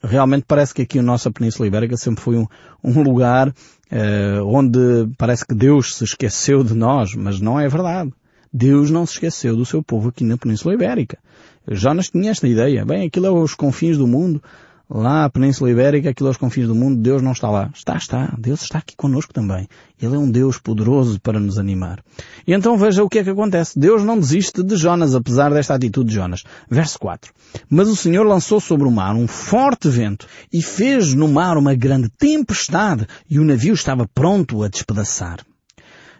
Realmente 0.01 0.45
parece 0.47 0.73
que 0.73 0.81
aqui 0.81 0.99
a 0.99 1.03
nossa 1.03 1.29
Península 1.29 1.67
Ibérica 1.67 1.97
sempre 1.97 2.23
foi 2.23 2.37
um, 2.37 2.47
um 2.83 3.01
lugar 3.01 3.49
uh, 3.49 4.45
onde 4.45 4.79
parece 5.17 5.45
que 5.45 5.53
Deus 5.53 5.95
se 5.95 6.03
esqueceu 6.05 6.63
de 6.63 6.73
nós, 6.73 7.13
mas 7.13 7.41
não 7.41 7.59
é 7.59 7.67
verdade. 7.67 8.11
Deus 8.51 8.89
não 8.89 9.05
se 9.05 9.13
esqueceu 9.13 9.55
do 9.55 9.65
seu 9.65 9.83
povo 9.83 10.09
aqui 10.09 10.23
na 10.23 10.37
Península 10.37 10.73
Ibérica. 10.73 11.19
Jonas 11.67 12.09
tinha 12.09 12.31
esta 12.31 12.47
ideia. 12.47 12.85
Bem, 12.85 13.05
aquilo 13.05 13.27
é 13.27 13.31
os 13.31 13.53
confins 13.53 13.97
do 13.97 14.07
mundo 14.07 14.41
lá 14.89 15.25
a 15.25 15.29
Península 15.29 15.69
Ibérica, 15.69 16.09
aquilo 16.09 16.29
aos 16.29 16.37
confins 16.37 16.67
do 16.67 16.73
mundo, 16.73 16.99
Deus 16.99 17.21
não 17.21 17.31
está 17.31 17.49
lá. 17.49 17.69
Está, 17.73 17.95
está. 17.95 18.33
Deus 18.37 18.63
está 18.63 18.79
aqui 18.79 18.95
conosco 18.95 19.31
também. 19.31 19.67
Ele 20.01 20.15
é 20.15 20.17
um 20.17 20.29
Deus 20.29 20.57
poderoso 20.57 21.19
para 21.21 21.39
nos 21.39 21.59
animar. 21.59 22.03
E 22.47 22.53
então 22.53 22.77
veja 22.77 23.03
o 23.03 23.09
que 23.09 23.19
é 23.19 23.23
que 23.23 23.29
acontece. 23.29 23.77
Deus 23.77 24.03
não 24.03 24.19
desiste 24.19 24.63
de 24.63 24.75
Jonas, 24.75 25.13
apesar 25.13 25.53
desta 25.53 25.75
atitude 25.75 26.09
de 26.09 26.15
Jonas. 26.15 26.43
Verso 26.69 26.97
4. 26.99 27.31
Mas 27.69 27.87
o 27.87 27.95
Senhor 27.95 28.25
lançou 28.25 28.59
sobre 28.59 28.87
o 28.87 28.91
mar 28.91 29.15
um 29.15 29.27
forte 29.27 29.87
vento 29.89 30.25
e 30.51 30.61
fez 30.61 31.13
no 31.13 31.27
mar 31.27 31.57
uma 31.57 31.75
grande 31.75 32.09
tempestade 32.09 33.05
e 33.29 33.39
o 33.39 33.45
navio 33.45 33.73
estava 33.73 34.07
pronto 34.07 34.63
a 34.63 34.67
despedaçar. 34.67 35.39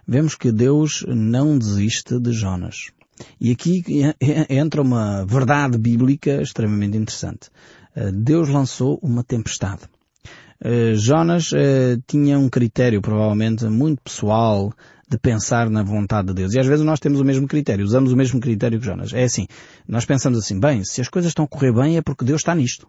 Vemos 0.08 0.36
que 0.36 0.52
Deus 0.52 1.04
não 1.08 1.58
desiste 1.58 2.20
de 2.20 2.32
Jonas. 2.32 2.92
E 3.40 3.52
aqui 3.52 3.84
entra 4.50 4.82
uma 4.82 5.26
verdade 5.26 5.78
bíblica 5.78 6.42
extremamente 6.42 6.98
interessante. 6.98 7.50
Eh, 7.96 8.12
Deus 8.12 8.50
lançou 8.50 9.00
uma 9.02 9.24
tempestade. 9.24 9.82
Eh, 10.62 10.94
Jonas 10.96 11.52
eh, 11.54 11.98
tinha 12.06 12.38
um 12.38 12.50
critério, 12.50 13.02
provavelmente, 13.02 13.66
muito 13.66 14.02
pessoal 14.02 14.74
de 15.10 15.18
pensar 15.18 15.70
na 15.70 15.82
vontade 15.82 16.28
de 16.28 16.34
Deus. 16.36 16.54
E 16.54 16.60
às 16.60 16.68
vezes 16.68 16.86
nós 16.86 17.00
temos 17.00 17.20
o 17.20 17.26
mesmo 17.26 17.48
critério, 17.48 17.84
usamos 17.84 18.12
o 18.12 18.18
mesmo 18.18 18.40
critério 18.40 18.80
que 18.80 18.86
Jonas. 18.86 19.14
É 19.14 19.24
assim, 19.24 19.48
nós 19.88 20.06
pensamos 20.06 20.38
assim, 20.38 20.60
bem, 20.60 20.84
se 20.84 21.02
as 21.02 21.08
coisas 21.08 21.32
estão 21.32 21.46
a 21.46 21.48
correr 21.48 21.74
bem 21.74 21.98
é 21.98 22.02
porque 22.02 22.24
Deus 22.24 22.42
está 22.42 22.54
nisto. 22.54 22.88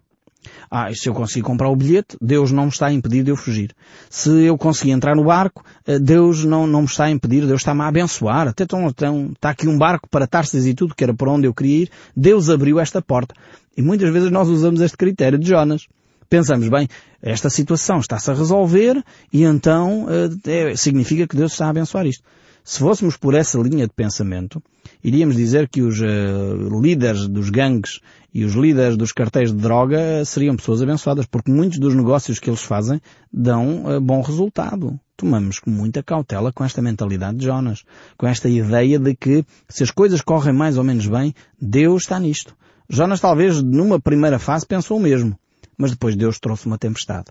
Ah, 0.71 0.91
se 0.95 1.09
eu 1.09 1.15
conseguir 1.15 1.43
comprar 1.43 1.69
o 1.69 1.77
bilhete, 1.77 2.17
Deus 2.21 2.51
não 2.51 2.65
me 2.65 2.69
está 2.71 2.87
a 2.87 2.93
impedir 2.93 3.23
de 3.23 3.31
eu 3.31 3.37
fugir. 3.37 3.75
Se 4.09 4.31
eu 4.45 4.57
conseguir 4.57 4.93
entrar 4.93 5.15
no 5.15 5.25
barco, 5.25 5.65
eh, 5.87 5.99
Deus 5.99 6.45
não, 6.45 6.67
não 6.67 6.83
me 6.83 6.87
está 6.87 7.05
a 7.05 7.11
impedir, 7.11 7.47
Deus 7.47 7.61
está-me 7.61 7.83
a 7.83 7.89
abençoar. 7.89 8.49
Até 8.49 8.65
tão, 8.67 8.93
tão, 8.93 9.33
está 9.33 9.51
aqui 9.51 9.69
um 9.69 9.77
barco 9.77 10.09
para 10.09 10.27
Tarsis 10.27 10.67
e 10.67 10.75
tudo, 10.75 10.95
que 10.95 11.05
era 11.05 11.13
para 11.13 11.31
onde 11.31 11.47
eu 11.47 11.55
queria 11.55 11.83
ir. 11.83 11.91
Deus 12.17 12.49
abriu 12.49 12.79
esta 12.81 13.03
porta. 13.03 13.35
E 13.77 13.83
muitas 13.83 14.13
vezes 14.13 14.31
nós 14.31 14.49
usamos 14.49 14.81
este 14.81 14.97
critério 14.97 15.39
de 15.39 15.49
Jonas. 15.49 15.87
Pensamos, 16.29 16.69
bem, 16.69 16.89
esta 17.21 17.51
situação 17.51 17.99
está-se 17.99 18.31
a 18.31 18.35
resolver 18.35 19.03
e 19.33 19.43
então 19.43 20.07
é, 20.47 20.77
significa 20.77 21.27
que 21.27 21.37
Deus 21.37 21.53
está 21.53 21.67
a 21.67 21.71
abençoar 21.71 22.07
isto. 22.07 22.23
Se 22.65 22.79
fôssemos 22.79 23.17
por 23.17 23.35
essa 23.35 23.59
linha 23.59 23.87
de 23.87 23.93
pensamento, 23.93 24.63
iríamos 25.03 25.37
dizer 25.37 25.69
que 25.69 25.83
os 25.83 25.99
uh, 26.01 26.81
líderes 26.81 27.27
dos 27.27 27.51
gangues 27.51 28.01
e 28.33 28.45
os 28.45 28.55
líderes 28.55 28.97
dos 28.97 29.13
cartéis 29.13 29.51
de 29.51 29.59
droga 29.59 30.25
seriam 30.25 30.57
pessoas 30.57 30.83
abençoadas, 30.83 31.27
porque 31.27 31.51
muitos 31.51 31.79
dos 31.79 31.95
negócios 31.95 32.39
que 32.39 32.49
eles 32.49 32.63
fazem 32.63 33.01
dão 33.33 33.85
uh, 33.87 34.01
bom 34.01 34.21
resultado. 34.21 34.99
Tomamos 35.17 35.59
com 35.59 35.71
muita 35.71 36.03
cautela 36.03 36.53
com 36.53 36.65
esta 36.65 36.81
mentalidade 36.81 37.39
de 37.39 37.45
Jonas, 37.45 37.85
com 38.17 38.27
esta 38.27 38.49
ideia 38.49 38.99
de 38.99 39.15
que 39.15 39.45
se 39.69 39.83
as 39.83 39.91
coisas 39.91 40.21
correm 40.21 40.55
mais 40.55 40.79
ou 40.79 40.85
menos 40.85 41.07
bem, 41.07 41.35
Deus 41.61 42.03
está 42.03 42.19
nisto. 42.19 42.57
Jonas 42.89 43.21
talvez 43.21 43.63
numa 43.63 44.01
primeira 44.01 44.39
fase 44.39 44.67
pensou 44.67 44.97
o 44.97 45.01
mesmo, 45.01 45.39
mas 45.77 45.93
depois 45.93 46.17
Deus 46.17 46.39
trouxe 46.39 46.67
uma 46.67 46.79
tempestade. 46.79 47.27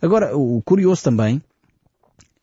Agora, 0.00 0.36
o 0.36 0.62
curioso 0.62 1.02
também 1.02 1.42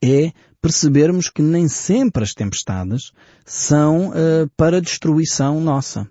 é 0.04 0.32
percebermos 0.62 1.30
que 1.30 1.42
nem 1.42 1.68
sempre 1.68 2.24
as 2.24 2.34
tempestades 2.34 3.12
são 3.46 4.10
uh, 4.10 4.50
para 4.56 4.82
destruição 4.82 5.60
nossa. 5.60 6.08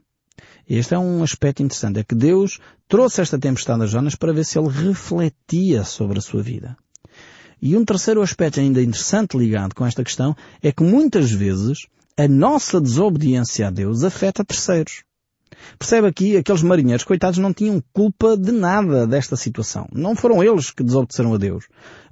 Este 0.68 0.94
é 0.94 0.98
um 0.98 1.22
aspecto 1.22 1.62
interessante, 1.62 2.00
é 2.00 2.04
que 2.04 2.14
Deus 2.14 2.58
trouxe 2.88 3.20
esta 3.20 3.38
tempestade 3.38 3.82
a 3.82 3.86
Jonas 3.86 4.14
para 4.14 4.32
ver 4.32 4.44
se 4.44 4.58
ele 4.58 4.68
refletia 4.68 5.84
sobre 5.84 6.18
a 6.18 6.22
sua 6.22 6.42
vida. 6.42 6.76
E 7.62 7.76
um 7.76 7.84
terceiro 7.84 8.22
aspecto 8.22 8.58
ainda 8.58 8.82
interessante 8.82 9.36
ligado 9.36 9.74
com 9.74 9.84
esta 9.84 10.02
questão 10.02 10.34
é 10.62 10.72
que 10.72 10.82
muitas 10.82 11.30
vezes 11.30 11.86
a 12.16 12.26
nossa 12.26 12.80
desobediência 12.80 13.68
a 13.68 13.70
Deus 13.70 14.02
afeta 14.02 14.44
terceiros. 14.44 15.02
Percebe 15.78 16.06
aqui, 16.06 16.36
aqueles 16.36 16.62
marinheiros, 16.62 17.04
coitados, 17.04 17.38
não 17.38 17.52
tinham 17.52 17.82
culpa 17.92 18.36
de 18.36 18.52
nada 18.52 19.06
desta 19.06 19.36
situação. 19.36 19.88
Não 19.92 20.14
foram 20.14 20.42
eles 20.42 20.70
que 20.70 20.82
desobedeceram 20.82 21.34
a 21.34 21.38
Deus. 21.38 21.64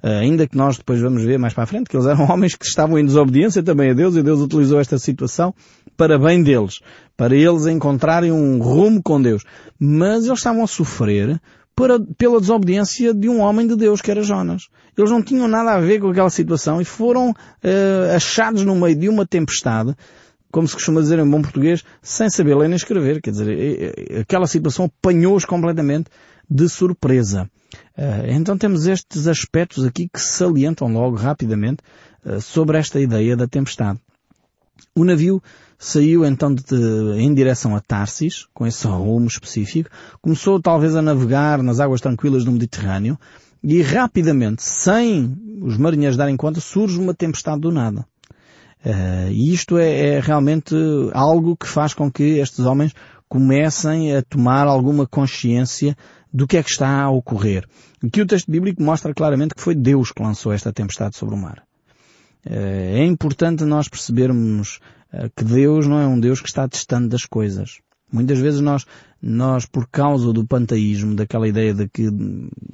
Uh, 0.03 0.19
ainda 0.21 0.47
que 0.47 0.57
nós 0.57 0.77
depois 0.77 1.01
vamos 1.01 1.23
ver 1.23 1.37
mais 1.37 1.53
para 1.53 1.63
a 1.63 1.67
frente 1.67 1.89
que 1.89 1.95
eles 1.95 2.07
eram 2.07 2.25
homens 2.29 2.55
que 2.55 2.65
estavam 2.65 2.97
em 2.97 3.05
desobediência 3.05 3.61
também 3.61 3.91
a 3.91 3.93
Deus 3.93 4.15
e 4.15 4.23
Deus 4.23 4.39
utilizou 4.39 4.79
esta 4.79 4.97
situação 4.97 5.53
para 5.97 6.17
bem 6.17 6.43
deles. 6.43 6.79
Para 7.17 7.35
eles 7.35 7.65
encontrarem 7.65 8.31
um 8.31 8.59
rumo 8.61 9.01
com 9.03 9.21
Deus. 9.21 9.43
Mas 9.79 10.25
eles 10.25 10.39
estavam 10.39 10.63
a 10.63 10.67
sofrer 10.67 11.39
para, 11.75 11.97
pela 12.17 12.41
desobediência 12.41 13.13
de 13.13 13.29
um 13.29 13.39
homem 13.39 13.65
de 13.65 13.75
Deus, 13.75 14.01
que 14.01 14.11
era 14.11 14.21
Jonas. 14.21 14.67
Eles 14.97 15.11
não 15.11 15.23
tinham 15.23 15.47
nada 15.47 15.71
a 15.71 15.79
ver 15.79 16.01
com 16.01 16.09
aquela 16.09 16.29
situação 16.29 16.81
e 16.81 16.85
foram 16.85 17.29
uh, 17.29 18.15
achados 18.15 18.65
no 18.65 18.75
meio 18.75 18.97
de 18.97 19.07
uma 19.07 19.25
tempestade 19.25 19.95
como 20.51 20.67
se 20.67 20.73
costuma 20.73 21.01
dizer 21.01 21.19
em 21.19 21.29
bom 21.29 21.41
português, 21.41 21.83
sem 22.01 22.29
saber 22.29 22.55
ler 22.55 22.67
nem 22.67 22.75
escrever. 22.75 23.21
Quer 23.21 23.31
dizer, 23.31 24.19
aquela 24.21 24.47
situação 24.47 24.85
apanhou-os 24.85 25.45
completamente 25.45 26.09
de 26.49 26.67
surpresa. 26.67 27.49
Eh, 27.95 28.33
então 28.33 28.57
temos 28.57 28.87
estes 28.87 29.27
aspectos 29.27 29.85
aqui 29.85 30.09
que 30.11 30.19
salientam 30.19 30.91
logo 30.91 31.15
rapidamente 31.15 31.83
eh, 32.25 32.39
sobre 32.39 32.77
esta 32.77 32.99
ideia 32.99 33.37
da 33.37 33.47
tempestade. 33.47 33.99
O 34.95 35.03
navio 35.03 35.41
saiu 35.77 36.25
então 36.25 36.53
de, 36.53 36.63
em 37.17 37.33
direção 37.33 37.75
a 37.75 37.79
Tarsis, 37.79 38.47
com 38.53 38.65
esse 38.65 38.87
rumo 38.87 39.27
específico, 39.27 39.89
começou 40.21 40.59
talvez 40.59 40.95
a 40.95 41.01
navegar 41.01 41.61
nas 41.61 41.79
águas 41.79 42.01
tranquilas 42.01 42.43
do 42.43 42.51
Mediterrâneo, 42.51 43.17
e 43.61 43.81
rapidamente, 43.81 44.63
sem 44.63 45.37
os 45.61 45.77
marinheiros 45.77 46.17
darem 46.17 46.37
conta, 46.37 46.61
surge 46.61 46.97
uma 46.97 47.13
tempestade 47.13 47.61
do 47.61 47.71
nada. 47.71 48.05
Uh, 48.85 49.29
e 49.31 49.53
isto 49.53 49.77
é, 49.77 50.15
é, 50.15 50.19
realmente 50.19 50.73
algo 51.13 51.55
que 51.57 51.67
faz 51.67 51.93
com 51.93 52.09
que 52.09 52.39
estes 52.39 52.59
homens 52.59 52.93
comecem 53.27 54.15
a 54.15 54.21
tomar 54.21 54.67
alguma 54.67 55.05
consciência 55.05 55.97
do 56.31 56.47
que 56.47 56.57
é 56.57 56.63
que 56.63 56.71
está 56.71 57.01
a 57.01 57.09
ocorrer. 57.09 57.67
Aqui 58.03 58.21
o 58.21 58.25
texto 58.25 58.49
bíblico 58.49 58.81
mostra 58.81 59.13
claramente 59.13 59.53
que 59.53 59.61
foi 59.61 59.75
Deus 59.75 60.11
que 60.11 60.23
lançou 60.23 60.53
esta 60.53 60.71
tempestade 60.71 61.17
sobre 61.17 61.35
o 61.35 61.37
mar. 61.37 61.63
Uh, 62.45 62.95
é 62.95 63.03
importante 63.03 63.65
nós 63.65 63.89
percebermos 63.89 64.79
uh, 65.13 65.29
que 65.35 65.43
Deus 65.43 65.85
não 65.85 65.99
é 65.99 66.07
um 66.07 66.19
Deus 66.19 66.39
que 66.39 66.47
está 66.47 66.65
distante 66.65 67.09
das 67.09 67.25
coisas. 67.25 67.79
Muitas 68.11 68.39
vezes 68.39 68.59
nós, 68.59 68.85
nós, 69.21 69.65
por 69.65 69.87
causa 69.87 70.33
do 70.33 70.45
panteísmo, 70.45 71.15
daquela 71.15 71.47
ideia 71.47 71.73
de 71.73 71.87
que 71.87 72.09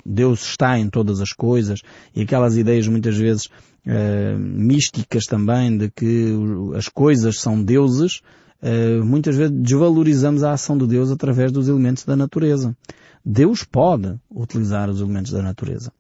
Deus 0.06 0.42
está 0.44 0.80
em 0.80 0.89
todas 0.89 1.20
as 1.20 1.32
coisas, 1.32 1.82
e 2.15 2.22
aquelas 2.22 2.56
ideias 2.56 2.88
muitas 2.88 3.18
vezes 3.18 3.46
uh, 3.46 4.39
místicas 4.39 5.25
também, 5.25 5.77
de 5.77 5.89
que 5.92 6.34
as 6.75 6.88
coisas 6.88 7.39
são 7.39 7.62
deuses, 7.62 8.22
uh, 8.62 9.04
muitas 9.04 9.36
vezes 9.36 9.51
desvalorizamos 9.51 10.44
a 10.44 10.54
ação 10.54 10.77
de 10.77 10.88
Deus 10.88 11.12
através 11.12 11.51
dos 11.51 11.68
elementos 11.68 12.06
da 12.06 12.15
natureza. 12.15 12.75
Deus 13.25 13.63
pode 13.63 14.15
utilizar 14.30 14.89
os 14.89 15.01
elementos 15.01 15.32
da 15.32 15.42
natureza. 15.42 15.92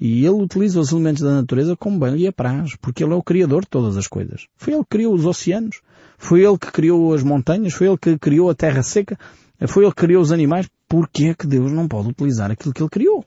E 0.00 0.26
Ele 0.26 0.42
utiliza 0.42 0.80
os 0.80 0.90
elementos 0.90 1.22
da 1.22 1.30
natureza 1.30 1.76
como 1.76 1.98
bem 1.98 2.16
lhe 2.16 2.26
apraz, 2.26 2.74
porque 2.76 3.04
Ele 3.04 3.12
é 3.12 3.16
o 3.16 3.22
Criador 3.22 3.62
de 3.62 3.68
todas 3.68 3.96
as 3.96 4.08
coisas. 4.08 4.48
Foi 4.56 4.74
Ele 4.74 4.82
que 4.82 4.90
criou 4.90 5.14
os 5.14 5.24
oceanos, 5.24 5.80
foi 6.22 6.44
Ele 6.44 6.56
que 6.56 6.70
criou 6.70 7.12
as 7.12 7.22
montanhas, 7.24 7.74
foi 7.74 7.88
Ele 7.88 7.98
que 7.98 8.16
criou 8.16 8.48
a 8.48 8.54
terra 8.54 8.80
seca, 8.80 9.18
foi 9.66 9.82
Ele 9.82 9.90
que 9.90 10.02
criou 10.02 10.22
os 10.22 10.30
animais. 10.30 10.68
Porquê 10.88 11.30
é 11.30 11.34
que 11.34 11.48
Deus 11.48 11.72
não 11.72 11.88
pode 11.88 12.10
utilizar 12.10 12.48
aquilo 12.48 12.72
que 12.72 12.80
Ele 12.80 12.88
criou? 12.88 13.24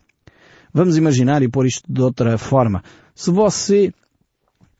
Vamos 0.74 0.96
imaginar 0.96 1.44
e 1.44 1.50
pôr 1.50 1.66
isto 1.66 1.84
de 1.92 2.02
outra 2.02 2.38
forma. 2.38 2.82
Se 3.14 3.32
você 3.32 3.94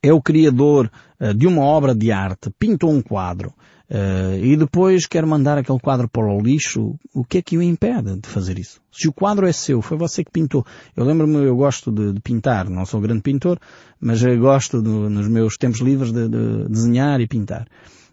é 0.02 0.14
o 0.14 0.22
criador 0.22 0.90
uh, 1.20 1.34
de 1.34 1.46
uma 1.46 1.62
obra 1.64 1.94
de 1.94 2.10
arte, 2.10 2.50
pintou 2.58 2.90
um 2.90 3.02
quadro, 3.02 3.54
uh, 3.90 4.42
e 4.42 4.56
depois 4.56 5.06
quer 5.06 5.26
mandar 5.26 5.58
aquele 5.58 5.80
quadro 5.80 6.08
para 6.08 6.26
o 6.26 6.40
lixo, 6.40 6.96
o 7.14 7.26
que 7.26 7.40
é 7.40 7.42
que 7.42 7.58
o 7.58 7.62
impede 7.62 8.18
de 8.18 8.30
fazer 8.30 8.58
isso? 8.58 8.80
Se 8.94 9.10
o 9.10 9.14
quadro 9.14 9.46
é 9.46 9.52
seu, 9.52 9.82
foi 9.82 9.98
você 9.98 10.24
que 10.24 10.32
pintou. 10.32 10.66
Eu 10.96 11.04
lembro-me, 11.04 11.46
eu 11.46 11.56
gosto 11.58 11.92
de, 11.92 12.14
de, 12.14 12.22
pintar, 12.22 12.70
não 12.70 12.86
sou 12.86 13.02
grande 13.02 13.22
pintor, 13.22 13.60
mas 14.00 14.24
eu 14.24 14.40
gosto 14.40 14.82
de, 14.82 14.90
nos 14.90 15.28
meus 15.28 15.58
tempos 15.58 15.82
livres 15.82 16.14
de, 16.14 16.30
de 16.30 16.70
desenhar 16.70 17.20
e 17.20 17.28
pintar. 17.28 17.68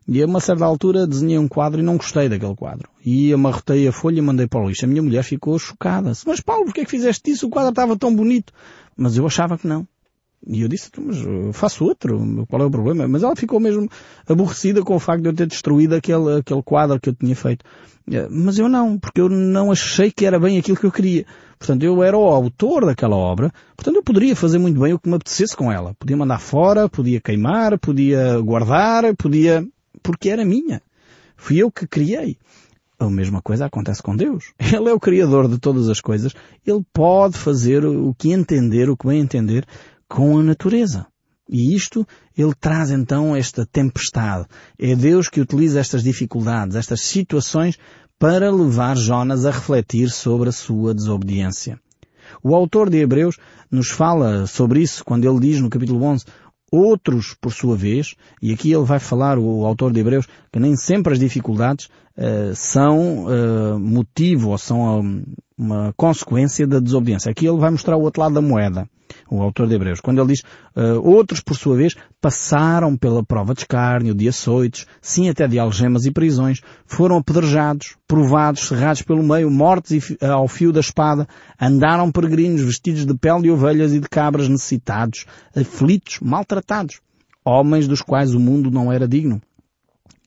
E 0.08 0.22
a 0.22 0.26
uma 0.26 0.40
certa 0.40 0.64
altura 0.64 1.06
desenhei 1.06 1.38
um 1.38 1.48
quadro 1.48 1.80
e 1.80 1.84
não 1.84 1.96
gostei 1.96 2.28
daquele 2.28 2.56
quadro. 2.56 2.88
E 3.04 3.32
amarrotei 3.32 3.86
a 3.86 3.92
folha 3.92 4.18
e 4.18 4.22
mandei 4.22 4.46
para 4.46 4.60
o 4.60 4.68
lixo. 4.68 4.84
A 4.84 4.88
minha 4.88 5.02
mulher 5.02 5.22
ficou 5.22 5.58
chocada. 5.58 6.12
Mas 6.26 6.40
Paulo, 6.40 6.64
porquê 6.64 6.80
é 6.80 6.84
que 6.84 6.90
fizeste 6.90 7.30
isso? 7.30 7.46
O 7.46 7.50
quadro 7.50 7.70
estava 7.70 7.96
tão 7.96 8.14
bonito. 8.14 8.52
Mas 8.96 9.16
eu 9.16 9.26
achava 9.26 9.56
que 9.56 9.66
não. 9.66 9.86
E 10.44 10.62
eu 10.62 10.68
disse, 10.68 10.90
mas 10.98 11.18
eu 11.18 11.52
faço 11.52 11.84
outro, 11.84 12.44
qual 12.48 12.62
é 12.62 12.64
o 12.64 12.70
problema? 12.70 13.06
Mas 13.06 13.22
ela 13.22 13.36
ficou 13.36 13.60
mesmo 13.60 13.88
aborrecida 14.28 14.82
com 14.82 14.96
o 14.96 14.98
facto 14.98 15.22
de 15.22 15.28
eu 15.28 15.34
ter 15.34 15.46
destruído 15.46 15.94
aquele, 15.94 16.38
aquele 16.38 16.62
quadro 16.64 17.00
que 17.00 17.10
eu 17.10 17.14
tinha 17.14 17.36
feito. 17.36 17.64
Eh, 18.10 18.26
mas 18.28 18.58
eu 18.58 18.68
não, 18.68 18.98
porque 18.98 19.20
eu 19.20 19.28
não 19.28 19.70
achei 19.70 20.10
que 20.10 20.26
era 20.26 20.40
bem 20.40 20.58
aquilo 20.58 20.76
que 20.76 20.84
eu 20.84 20.90
queria. 20.90 21.24
Portanto, 21.60 21.84
eu 21.84 22.02
era 22.02 22.18
o 22.18 22.24
autor 22.24 22.86
daquela 22.86 23.14
obra, 23.14 23.52
portanto 23.76 23.94
eu 23.94 24.02
poderia 24.02 24.34
fazer 24.34 24.58
muito 24.58 24.80
bem 24.80 24.92
o 24.92 24.98
que 24.98 25.08
me 25.08 25.14
apetecesse 25.14 25.56
com 25.56 25.70
ela. 25.70 25.94
Podia 25.94 26.16
mandar 26.16 26.40
fora, 26.40 26.88
podia 26.88 27.20
queimar, 27.20 27.78
podia 27.78 28.40
guardar, 28.40 29.14
podia 29.14 29.64
porque 30.02 30.28
era 30.28 30.44
minha. 30.44 30.82
Fui 31.36 31.58
eu 31.58 31.70
que 31.70 31.86
criei. 31.86 32.36
A 32.98 33.10
mesma 33.10 33.42
coisa 33.42 33.66
acontece 33.66 34.02
com 34.02 34.14
Deus. 34.14 34.52
Ele 34.60 34.88
é 34.88 34.92
o 34.92 35.00
Criador 35.00 35.48
de 35.48 35.58
todas 35.58 35.88
as 35.88 36.00
coisas. 36.00 36.32
Ele 36.64 36.84
pode 36.92 37.36
fazer 37.36 37.84
o 37.84 38.14
que 38.14 38.32
entender, 38.32 38.88
o 38.88 38.96
que 38.96 39.06
bem 39.06 39.20
entender 39.20 39.66
com 40.08 40.38
a 40.38 40.42
natureza. 40.42 41.06
E 41.48 41.74
isto, 41.74 42.06
ele 42.36 42.54
traz 42.54 42.90
então 42.90 43.34
esta 43.36 43.66
tempestade. 43.66 44.46
É 44.78 44.94
Deus 44.94 45.28
que 45.28 45.40
utiliza 45.40 45.80
estas 45.80 46.02
dificuldades, 46.02 46.76
estas 46.76 47.00
situações, 47.00 47.78
para 48.18 48.50
levar 48.50 48.96
Jonas 48.96 49.44
a 49.44 49.50
refletir 49.50 50.08
sobre 50.08 50.48
a 50.48 50.52
sua 50.52 50.94
desobediência. 50.94 51.78
O 52.42 52.54
autor 52.54 52.88
de 52.88 52.98
Hebreus 52.98 53.36
nos 53.70 53.90
fala 53.90 54.46
sobre 54.46 54.80
isso 54.80 55.04
quando 55.04 55.28
ele 55.28 55.40
diz 55.40 55.60
no 55.60 55.68
capítulo 55.68 56.04
11 56.04 56.24
Outros, 56.72 57.36
por 57.38 57.52
sua 57.52 57.76
vez, 57.76 58.14
e 58.40 58.50
aqui 58.50 58.72
ele 58.72 58.84
vai 58.84 58.98
falar, 58.98 59.38
o 59.38 59.66
autor 59.66 59.92
de 59.92 60.00
Hebreus, 60.00 60.26
que 60.50 60.58
nem 60.58 60.74
sempre 60.74 61.12
as 61.12 61.18
dificuldades 61.18 61.90
uh, 62.16 62.54
são 62.54 63.26
uh, 63.26 63.78
motivo 63.78 64.50
ou 64.50 64.58
são 64.58 65.00
uh, 65.00 65.22
uma 65.56 65.92
consequência 65.94 66.66
da 66.66 66.80
desobediência. 66.80 67.30
Aqui 67.30 67.46
ele 67.46 67.58
vai 67.58 67.70
mostrar 67.70 67.96
o 67.96 68.00
outro 68.00 68.22
lado 68.22 68.34
da 68.34 68.40
moeda 68.40 68.88
o 69.30 69.42
autor 69.42 69.66
de 69.66 69.74
Hebreus, 69.74 70.00
quando 70.00 70.20
ele 70.20 70.32
diz, 70.32 70.42
uh, 70.76 71.00
outros, 71.02 71.40
por 71.40 71.56
sua 71.56 71.76
vez, 71.76 71.94
passaram 72.20 72.96
pela 72.96 73.24
prova 73.24 73.54
de 73.54 73.60
escárnio, 73.60 74.14
de 74.14 74.28
açoites, 74.28 74.86
sim 75.00 75.28
até 75.28 75.46
de 75.46 75.58
algemas 75.58 76.04
e 76.06 76.10
prisões, 76.10 76.60
foram 76.86 77.16
apedrejados, 77.16 77.96
provados, 78.06 78.62
cerrados 78.62 79.02
pelo 79.02 79.22
meio, 79.22 79.50
mortos 79.50 79.92
ao 80.20 80.46
fio 80.48 80.72
da 80.72 80.80
espada, 80.80 81.26
andaram 81.60 82.10
peregrinos 82.10 82.62
vestidos 82.62 83.06
de 83.06 83.14
pele 83.14 83.42
de 83.42 83.50
ovelhas 83.50 83.92
e 83.92 84.00
de 84.00 84.08
cabras 84.08 84.48
necessitados, 84.48 85.24
aflitos, 85.56 86.18
maltratados, 86.20 87.00
homens 87.44 87.88
dos 87.88 88.02
quais 88.02 88.34
o 88.34 88.40
mundo 88.40 88.70
não 88.70 88.92
era 88.92 89.08
digno. 89.08 89.40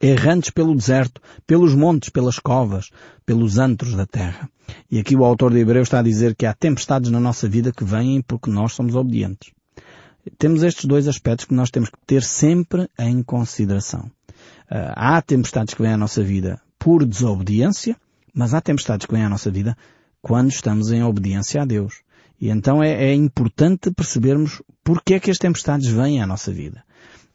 Errantes 0.02 0.50
pelo 0.50 0.76
deserto, 0.76 1.22
pelos 1.48 1.74
montes, 1.74 2.10
pelas 2.10 2.40
covas, 2.40 2.90
pelos 3.26 3.58
antros 3.58 3.96
da 3.96 4.06
terra. 4.06 4.50
E 4.90 5.00
aqui 5.00 5.16
o 5.16 5.24
autor 5.24 5.52
de 5.52 5.60
Hebreus 5.60 5.88
está 5.88 6.00
a 6.00 6.04
dizer 6.04 6.36
que 6.36 6.46
há 6.46 6.54
tempestades 6.54 7.12
na 7.12 7.20
nossa 7.20 7.48
vida 7.48 7.72
que 7.72 7.84
vêm 7.84 8.22
porque 8.22 8.50
nós 8.50 8.74
somos 8.74 8.96
obedientes. 8.96 9.52
Temos 10.38 10.64
estes 10.64 10.86
dois 10.86 11.08
aspectos 11.08 11.46
que 11.46 11.54
nós 11.54 11.70
temos 11.70 11.90
que 11.90 11.98
ter 12.06 12.24
sempre 12.24 12.90
em 12.98 13.22
consideração. 13.22 14.10
Ah, 14.70 15.18
há 15.18 15.22
tempestades 15.22 15.74
que 15.74 15.82
vêm 15.82 15.94
à 15.94 15.98
nossa 15.98 16.24
vida 16.24 16.60
por 16.80 17.06
desobediência, 17.06 17.96
mas 18.34 18.54
há 18.54 18.62
tempestades 18.62 19.06
que 19.06 19.14
vêm 19.14 19.24
à 19.24 19.30
nossa 19.30 19.52
vida 19.52 19.78
quando 20.22 20.50
estamos 20.50 20.92
em 20.92 21.04
obediência 21.04 21.62
a 21.62 21.66
Deus. 21.66 22.02
E 22.42 22.50
então 22.50 22.84
é, 22.84 22.92
é 22.92 23.14
importante 23.14 23.92
percebermos 23.92 24.62
porque 24.84 25.14
é 25.14 25.20
que 25.20 25.32
as 25.32 25.38
tempestades 25.38 25.88
vêm 25.88 26.22
à 26.22 26.28
nossa 26.28 26.52
vida. 26.52 26.84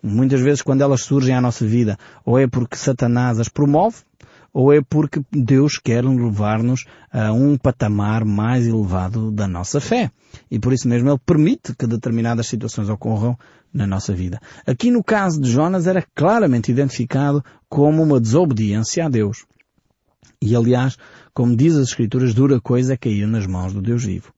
Muitas 0.02 0.40
vezes 0.40 0.62
quando 0.62 0.82
elas 0.82 1.02
surgem 1.02 1.34
à 1.34 1.40
nossa 1.40 1.66
vida, 1.66 1.98
ou 2.24 2.38
é 2.38 2.46
porque 2.46 2.76
Satanás 2.76 3.38
as 3.38 3.48
promove, 3.48 3.98
ou 4.52 4.72
é 4.72 4.80
porque 4.80 5.20
Deus 5.30 5.78
quer 5.78 6.04
levar-nos 6.04 6.84
a 7.12 7.32
um 7.32 7.56
patamar 7.56 8.24
mais 8.24 8.66
elevado 8.66 9.30
da 9.30 9.46
nossa 9.46 9.80
fé. 9.80 10.10
E 10.50 10.58
por 10.58 10.72
isso 10.72 10.88
mesmo 10.88 11.10
Ele 11.10 11.20
permite 11.24 11.74
que 11.76 11.86
determinadas 11.86 12.46
situações 12.46 12.88
ocorram 12.88 13.38
na 13.72 13.86
nossa 13.86 14.12
vida. 14.12 14.40
Aqui 14.66 14.90
no 14.90 15.04
caso 15.04 15.40
de 15.40 15.50
Jonas 15.50 15.86
era 15.86 16.04
claramente 16.14 16.72
identificado 16.72 17.44
como 17.68 18.02
uma 18.02 18.20
desobediência 18.20 19.06
a 19.06 19.08
Deus. 19.08 19.44
E 20.42 20.56
aliás, 20.56 20.96
como 21.32 21.54
diz 21.54 21.76
as 21.76 21.88
Escrituras, 21.88 22.34
dura 22.34 22.60
coisa 22.60 22.94
é 22.94 22.96
cair 22.96 23.26
nas 23.26 23.46
mãos 23.46 23.72
do 23.72 23.80
Deus 23.80 24.04
vivo. 24.04 24.32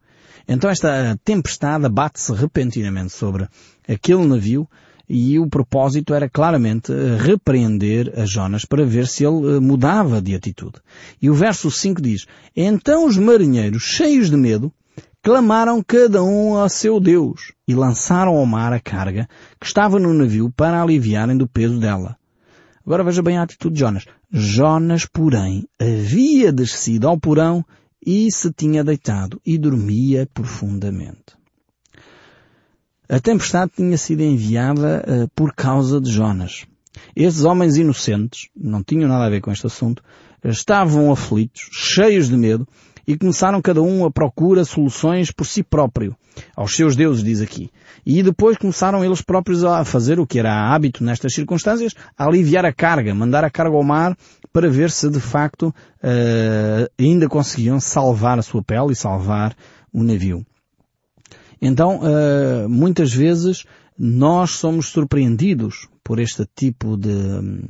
Então 0.46 0.68
esta 0.68 1.18
tempestade 1.24 1.86
abate-se 1.86 2.32
repentinamente 2.34 3.12
sobre 3.12 3.48
aquele 3.88 4.26
navio 4.26 4.68
e 5.14 5.38
o 5.38 5.46
propósito 5.46 6.14
era 6.14 6.26
claramente 6.26 6.90
eh, 6.90 7.18
repreender 7.20 8.18
a 8.18 8.24
Jonas 8.24 8.64
para 8.64 8.82
ver 8.82 9.06
se 9.06 9.22
ele 9.26 9.56
eh, 9.56 9.60
mudava 9.60 10.22
de 10.22 10.34
atitude. 10.34 10.80
E 11.20 11.28
o 11.28 11.34
verso 11.34 11.70
5 11.70 12.00
diz, 12.00 12.24
Então 12.56 13.06
os 13.06 13.18
marinheiros, 13.18 13.82
cheios 13.82 14.30
de 14.30 14.38
medo, 14.38 14.72
clamaram 15.22 15.84
cada 15.86 16.22
um 16.22 16.56
a 16.56 16.66
seu 16.70 16.98
Deus 16.98 17.52
e 17.68 17.74
lançaram 17.74 18.38
ao 18.38 18.46
mar 18.46 18.72
a 18.72 18.80
carga 18.80 19.28
que 19.60 19.66
estava 19.66 19.98
no 19.98 20.14
navio 20.14 20.50
para 20.50 20.82
aliviarem 20.82 21.36
do 21.36 21.46
peso 21.46 21.78
dela. 21.78 22.16
Agora 22.82 23.04
veja 23.04 23.22
bem 23.22 23.36
a 23.36 23.42
atitude 23.42 23.74
de 23.74 23.80
Jonas. 23.80 24.06
Jonas, 24.30 25.04
porém, 25.04 25.68
havia 25.78 26.50
descido 26.50 27.06
ao 27.06 27.20
porão 27.20 27.62
e 28.04 28.32
se 28.32 28.50
tinha 28.50 28.82
deitado 28.82 29.38
e 29.44 29.58
dormia 29.58 30.26
profundamente. 30.32 31.41
A 33.12 33.20
tempestade 33.20 33.72
tinha 33.76 33.98
sido 33.98 34.22
enviada 34.22 35.04
uh, 35.06 35.28
por 35.36 35.52
causa 35.52 36.00
de 36.00 36.10
Jonas. 36.10 36.64
Esses 37.14 37.44
homens 37.44 37.76
inocentes, 37.76 38.48
não 38.56 38.82
tinham 38.82 39.06
nada 39.06 39.26
a 39.26 39.28
ver 39.28 39.42
com 39.42 39.52
este 39.52 39.66
assunto, 39.66 40.02
estavam 40.42 41.12
aflitos, 41.12 41.68
cheios 41.70 42.30
de 42.30 42.38
medo, 42.38 42.66
e 43.06 43.14
começaram 43.14 43.60
cada 43.60 43.82
um 43.82 44.06
a 44.06 44.10
procura 44.10 44.64
soluções 44.64 45.30
por 45.30 45.46
si 45.46 45.62
próprio, 45.62 46.16
aos 46.56 46.74
seus 46.74 46.96
deuses, 46.96 47.22
diz 47.22 47.42
aqui. 47.42 47.68
E 48.06 48.22
depois 48.22 48.56
começaram 48.56 49.04
eles 49.04 49.20
próprios 49.20 49.62
a 49.62 49.84
fazer 49.84 50.18
o 50.18 50.26
que 50.26 50.38
era 50.38 50.72
hábito 50.72 51.04
nestas 51.04 51.34
circunstâncias, 51.34 51.92
a 52.16 52.24
aliviar 52.24 52.64
a 52.64 52.72
carga, 52.72 53.14
mandar 53.14 53.44
a 53.44 53.50
carga 53.50 53.76
ao 53.76 53.84
mar 53.84 54.16
para 54.54 54.70
ver 54.70 54.90
se 54.90 55.10
de 55.10 55.20
facto 55.20 55.64
uh, 55.68 56.90
ainda 56.98 57.28
conseguiam 57.28 57.78
salvar 57.78 58.38
a 58.38 58.42
sua 58.42 58.62
pele 58.62 58.92
e 58.92 58.96
salvar 58.96 59.54
o 59.92 60.02
navio. 60.02 60.46
Então, 61.64 62.00
uh, 62.00 62.68
muitas 62.68 63.14
vezes 63.14 63.64
nós 63.96 64.50
somos 64.50 64.88
surpreendidos 64.88 65.88
por 66.02 66.18
este 66.18 66.44
tipo 66.56 66.96
de 66.96 67.08
hum, 67.08 67.62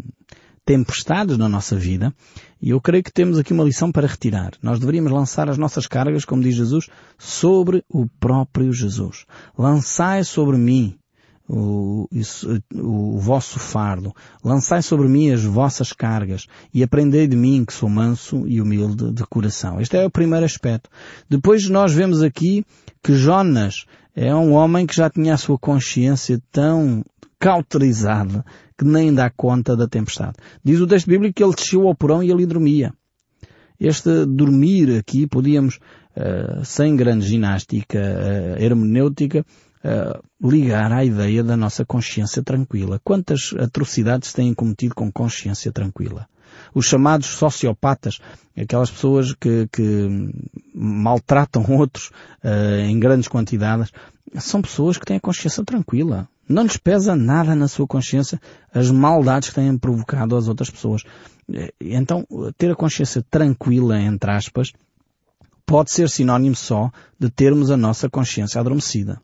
tempestades 0.65 1.37
na 1.37 1.47
nossa 1.47 1.77
vida 1.77 2.15
e 2.61 2.71
eu 2.71 2.81
creio 2.81 3.05
que 3.05 3.13
temos 3.13 3.39
aqui 3.39 3.53
uma 3.53 3.65
lição 3.65 3.93
para 3.93 4.07
retirar. 4.07 4.53
Nós 4.63 4.81
deveríamos 4.81 5.13
lançar 5.13 5.51
as 5.51 5.59
nossas 5.59 5.87
cargas, 5.87 6.25
como 6.25 6.43
diz 6.43 6.55
Jesus, 6.55 6.89
sobre 7.19 7.85
o 7.87 8.07
próprio 8.19 8.73
Jesus. 8.73 9.27
Lançai 9.59 10.25
sobre 10.25 10.57
mim 10.57 10.97
o, 11.49 12.09
isso, 12.11 12.63
o, 12.75 13.19
vosso 13.19 13.59
fardo. 13.59 14.15
Lançai 14.45 14.83
sobre 14.83 15.09
mim 15.09 15.31
as 15.31 15.45
vossas 15.45 15.93
cargas 15.93 16.47
e 16.73 16.83
aprendei 16.83 17.27
de 17.27 17.37
mim 17.37 17.65
que 17.65 17.73
sou 17.73 17.89
manso 17.89 18.47
e 18.47 18.61
humilde 18.61 19.13
de 19.13 19.25
coração. 19.27 19.81
Este 19.81 19.97
é 19.97 20.07
o 20.07 20.11
primeiro 20.11 20.47
aspecto. 20.47 20.89
Depois 21.29 21.69
nós 21.69 21.93
vemos 21.93 22.23
aqui 22.23 22.65
que 23.03 23.15
Jonas 23.15 23.85
é 24.15 24.35
um 24.35 24.53
homem 24.53 24.87
que 24.87 24.95
já 24.95 25.11
tinha 25.11 25.35
a 25.35 25.39
sua 25.39 25.59
consciência 25.59 26.41
tão 26.51 27.05
cauterizada 27.39 28.45
que 28.79 28.85
nem 28.85 29.13
dá 29.13 29.29
conta 29.31 29.77
da 29.77 29.89
tempestade. 29.89 30.35
Diz 30.63 30.81
o 30.81 30.87
texto 30.87 31.09
bíblico 31.09 31.35
que 31.35 31.43
ele 31.43 31.55
desceu 31.55 31.89
ao 31.89 31.95
porão 31.95 32.23
e 32.23 32.31
ali 32.31 32.47
dormia. 32.47 32.93
Este 33.81 34.25
dormir 34.27 34.97
aqui 34.97 35.27
podíamos, 35.27 35.81
uh, 36.17 36.65
sem 36.65 36.95
grande 36.95 37.27
ginástica 37.27 37.99
uh, 37.99 38.63
hermenêutica, 38.63 39.45
uh, 39.85 40.23
ligar 40.49 40.93
à 40.93 41.05
ideia 41.05 41.43
da 41.43 41.57
nossa 41.57 41.85
consciência 41.85 42.43
tranquila. 42.43 43.01
Quantas 43.03 43.55
atrocidades 43.59 44.33
têm 44.33 44.55
cometido 44.55 44.95
com 44.95 45.11
consciência 45.11 45.73
tranquila? 45.73 46.27
Os 46.75 46.87
chamados 46.87 47.27
sociopatas, 47.29 48.19
aquelas 48.57 48.91
pessoas 48.91 49.35
que, 49.35 49.69
que 49.73 50.33
maltratam 50.75 51.65
outros 51.71 52.11
uh, 52.45 52.81
em 52.87 52.99
grandes 52.99 53.29
quantidades, 53.29 53.93
são 54.39 54.63
pessoas 54.63 54.97
que 54.97 55.05
têm 55.05 55.17
a 55.17 55.21
consciência 55.21 55.65
tranquila. 55.65 56.29
Não 56.49 56.63
lhes 56.63 56.77
pesa 56.77 57.15
nada 57.15 57.55
na 57.55 57.69
sua 57.69 57.87
consciência 57.87 58.41
as 58.73 58.91
maldades 58.91 59.51
que 59.51 59.55
têm 59.55 59.77
provocado 59.79 60.37
às 60.37 60.49
outras 60.49 60.71
pessoas. 60.71 61.03
Eh, 61.53 61.73
então, 61.81 62.27
ter 62.57 62.71
a 62.71 62.77
consciência 62.77 63.25
tranquila, 63.31 64.01
entre 64.01 64.31
aspas, 64.31 64.73
pode 65.65 65.93
ser 65.93 66.09
sinónimo 66.09 66.57
só 66.57 66.91
de 67.19 67.31
termos 67.31 67.71
a 67.71 67.77
nossa 67.77 68.09
consciência 68.11 68.61
adormecida. 68.61 69.21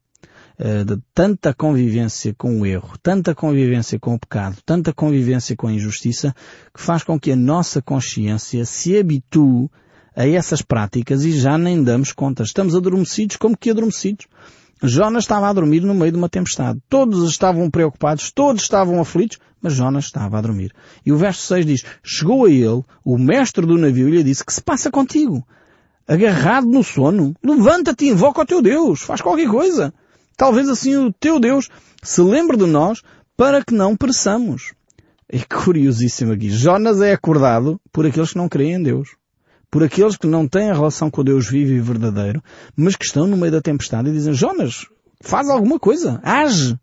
Eh, 0.60 0.82
de 0.82 0.98
tanta 1.14 1.54
convivência 1.54 2.34
com 2.36 2.60
o 2.60 2.66
erro, 2.66 2.98
tanta 3.00 3.32
convivência 3.32 3.96
com 3.96 4.14
o 4.14 4.18
pecado, 4.18 4.56
tanta 4.66 4.92
convivência 4.92 5.54
com 5.54 5.68
a 5.68 5.72
injustiça, 5.72 6.34
que 6.74 6.82
faz 6.82 7.04
com 7.04 7.16
que 7.18 7.30
a 7.30 7.36
nossa 7.36 7.80
consciência 7.80 8.64
se 8.64 8.98
habitue 8.98 9.70
a 10.16 10.26
essas 10.26 10.60
práticas 10.60 11.22
e 11.22 11.30
já 11.30 11.56
nem 11.56 11.80
damos 11.80 12.10
conta. 12.10 12.42
Estamos 12.42 12.74
adormecidos 12.74 13.36
como 13.36 13.56
que 13.56 13.70
adormecidos. 13.70 14.26
Jonas 14.82 15.24
estava 15.24 15.48
a 15.48 15.52
dormir 15.52 15.82
no 15.82 15.94
meio 15.94 16.10
de 16.10 16.18
uma 16.18 16.28
tempestade. 16.28 16.80
Todos 16.88 17.30
estavam 17.30 17.70
preocupados, 17.70 18.32
todos 18.32 18.62
estavam 18.62 19.00
aflitos, 19.00 19.38
mas 19.62 19.74
Jonas 19.74 20.06
estava 20.06 20.38
a 20.38 20.40
dormir. 20.40 20.72
E 21.06 21.12
o 21.12 21.16
verso 21.16 21.46
6 21.46 21.66
diz, 21.66 21.84
chegou 22.02 22.46
a 22.46 22.50
ele, 22.50 22.82
o 23.04 23.16
mestre 23.16 23.64
do 23.64 23.78
navio, 23.78 24.08
e 24.08 24.10
lhe 24.10 24.24
disse, 24.24 24.44
que 24.44 24.52
se 24.52 24.60
passa 24.60 24.90
contigo? 24.90 25.46
Agarrado 26.06 26.66
no 26.66 26.82
sono? 26.82 27.32
Levanta-te 27.44 28.06
invoca 28.06 28.42
o 28.42 28.46
teu 28.46 28.60
Deus, 28.60 29.02
faz 29.02 29.20
qualquer 29.20 29.48
coisa. 29.48 29.94
Talvez 30.38 30.68
assim 30.68 30.96
o 30.96 31.12
teu 31.12 31.40
Deus 31.40 31.68
se 32.00 32.22
lembre 32.22 32.56
de 32.56 32.64
nós 32.64 33.02
para 33.36 33.62
que 33.64 33.74
não 33.74 33.96
pereçamos. 33.96 34.72
É 35.28 35.40
curiosíssimo 35.40 36.32
aqui. 36.32 36.48
Jonas 36.48 37.02
é 37.02 37.12
acordado 37.12 37.78
por 37.92 38.06
aqueles 38.06 38.30
que 38.30 38.38
não 38.38 38.48
creem 38.48 38.74
em 38.74 38.82
Deus. 38.82 39.16
Por 39.68 39.82
aqueles 39.82 40.16
que 40.16 40.28
não 40.28 40.46
têm 40.46 40.70
a 40.70 40.74
relação 40.74 41.10
com 41.10 41.22
o 41.22 41.24
Deus 41.24 41.50
vivo 41.50 41.72
e 41.72 41.80
verdadeiro, 41.80 42.40
mas 42.76 42.94
que 42.94 43.04
estão 43.04 43.26
no 43.26 43.36
meio 43.36 43.50
da 43.50 43.60
tempestade 43.60 44.08
e 44.08 44.12
dizem, 44.12 44.32
Jonas, 44.32 44.86
faz 45.20 45.50
alguma 45.50 45.78
coisa, 45.78 46.20
age. 46.22 46.78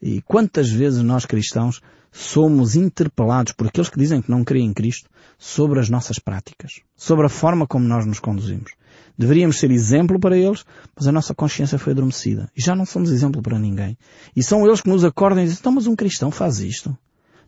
E 0.00 0.20
quantas 0.20 0.70
vezes 0.70 1.02
nós 1.02 1.24
cristãos 1.24 1.80
somos 2.12 2.76
interpelados 2.76 3.52
por 3.54 3.66
aqueles 3.66 3.88
que 3.88 3.98
dizem 3.98 4.20
que 4.20 4.30
não 4.30 4.44
creem 4.44 4.68
em 4.68 4.74
Cristo 4.74 5.08
sobre 5.38 5.80
as 5.80 5.88
nossas 5.88 6.18
práticas, 6.18 6.80
sobre 6.94 7.24
a 7.26 7.30
forma 7.30 7.66
como 7.66 7.88
nós 7.88 8.04
nos 8.06 8.20
conduzimos. 8.20 8.72
Deveríamos 9.16 9.58
ser 9.58 9.70
exemplo 9.70 10.18
para 10.18 10.36
eles, 10.36 10.64
mas 10.96 11.06
a 11.06 11.12
nossa 11.12 11.34
consciência 11.34 11.78
foi 11.78 11.92
adormecida. 11.92 12.50
E 12.56 12.60
já 12.60 12.74
não 12.74 12.84
somos 12.84 13.10
exemplo 13.10 13.40
para 13.40 13.58
ninguém. 13.58 13.96
E 14.34 14.42
são 14.42 14.66
eles 14.66 14.80
que 14.80 14.88
nos 14.88 15.04
acordam 15.04 15.40
e 15.40 15.44
dizem, 15.44 15.58
então 15.60 15.72
mas 15.72 15.86
um 15.86 15.94
cristão 15.94 16.30
faz 16.30 16.58
isto. 16.58 16.96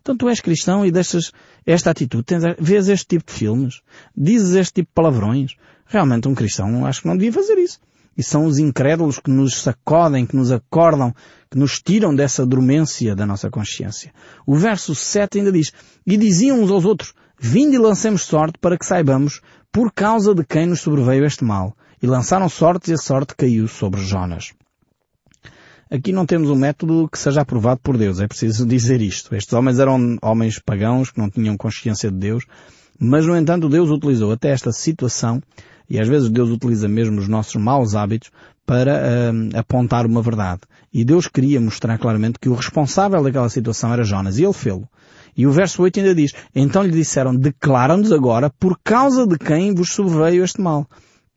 Então 0.01 0.15
tu 0.15 0.29
és 0.29 0.39
cristão 0.39 0.85
e 0.85 0.91
deixas 0.91 1.33
esta 1.65 1.91
atitude, 1.91 2.23
tens, 2.23 2.41
vês 2.57 2.87
este 2.87 3.05
tipo 3.07 3.25
de 3.25 3.33
filmes, 3.33 3.81
dizes 4.15 4.55
este 4.55 4.75
tipo 4.75 4.89
de 4.89 4.93
palavrões. 4.93 5.51
Realmente 5.85 6.29
um 6.29 6.35
cristão 6.35 6.85
acho 6.85 7.01
que 7.01 7.07
não 7.07 7.17
devia 7.17 7.33
fazer 7.33 7.57
isso. 7.57 7.79
E 8.17 8.23
são 8.23 8.45
os 8.45 8.57
incrédulos 8.57 9.19
que 9.19 9.29
nos 9.29 9.61
sacodem, 9.61 10.25
que 10.25 10.35
nos 10.35 10.51
acordam, 10.51 11.13
que 11.51 11.57
nos 11.57 11.81
tiram 11.81 12.15
dessa 12.15 12.45
dormência 12.45 13.15
da 13.15 13.25
nossa 13.25 13.49
consciência. 13.49 14.13
O 14.45 14.55
verso 14.55 14.95
7 14.95 15.39
ainda 15.39 15.51
diz, 15.51 15.71
e 16.05 16.17
diziam 16.17 16.61
uns 16.61 16.71
aos 16.71 16.85
outros, 16.85 17.13
vinde 17.39 17.75
e 17.75 17.79
lancemos 17.79 18.23
sorte 18.23 18.57
para 18.59 18.77
que 18.77 18.85
saibamos 18.85 19.41
por 19.71 19.91
causa 19.91 20.33
de 20.33 20.43
quem 20.43 20.65
nos 20.65 20.81
sobreveio 20.81 21.25
este 21.25 21.43
mal. 21.43 21.75
E 22.01 22.05
lançaram 22.05 22.47
sorte 22.47 22.91
e 22.91 22.93
a 22.93 22.97
sorte 22.97 23.35
caiu 23.35 23.67
sobre 23.67 24.01
Jonas. 24.01 24.53
Aqui 25.89 26.11
não 26.11 26.25
temos 26.25 26.49
um 26.49 26.55
método 26.55 27.07
que 27.09 27.17
seja 27.17 27.41
aprovado 27.41 27.79
por 27.81 27.97
Deus, 27.97 28.19
é 28.19 28.27
preciso 28.27 28.65
dizer 28.65 29.01
isto. 29.01 29.33
Estes 29.33 29.53
homens 29.53 29.79
eram 29.79 30.17
homens 30.21 30.59
pagãos 30.59 31.09
que 31.09 31.19
não 31.19 31.29
tinham 31.29 31.55
consciência 31.55 32.11
de 32.11 32.17
Deus, 32.17 32.43
mas 32.99 33.25
no 33.25 33.37
entanto 33.37 33.69
Deus 33.69 33.89
utilizou 33.89 34.31
até 34.31 34.49
esta 34.49 34.71
situação, 34.73 35.41
e 35.89 35.97
às 35.97 36.07
vezes 36.07 36.29
Deus 36.29 36.49
utiliza 36.49 36.89
mesmo 36.89 37.19
os 37.19 37.29
nossos 37.29 37.55
maus 37.55 37.95
hábitos, 37.95 38.31
para 38.65 39.01
uh, 39.01 39.57
apontar 39.57 40.05
uma 40.05 40.21
verdade. 40.21 40.59
E 40.93 41.05
Deus 41.05 41.27
queria 41.27 41.61
mostrar 41.61 41.97
claramente 41.97 42.37
que 42.37 42.49
o 42.49 42.53
responsável 42.53 43.23
daquela 43.23 43.47
situação 43.47 43.93
era 43.93 44.03
Jonas, 44.03 44.37
e 44.37 44.43
ele 44.43 44.51
fê-lo. 44.51 44.89
E 45.37 45.45
o 45.45 45.51
verso 45.51 45.83
8 45.83 45.99
ainda 45.99 46.15
diz, 46.15 46.33
então 46.55 46.81
lhe 46.81 46.91
disseram, 46.91 47.35
declara-nos 47.35 48.11
agora 48.11 48.49
por 48.49 48.79
causa 48.83 49.27
de 49.27 49.37
quem 49.37 49.73
vos 49.73 49.93
sobreveio 49.93 50.43
este 50.43 50.59
mal. 50.59 50.87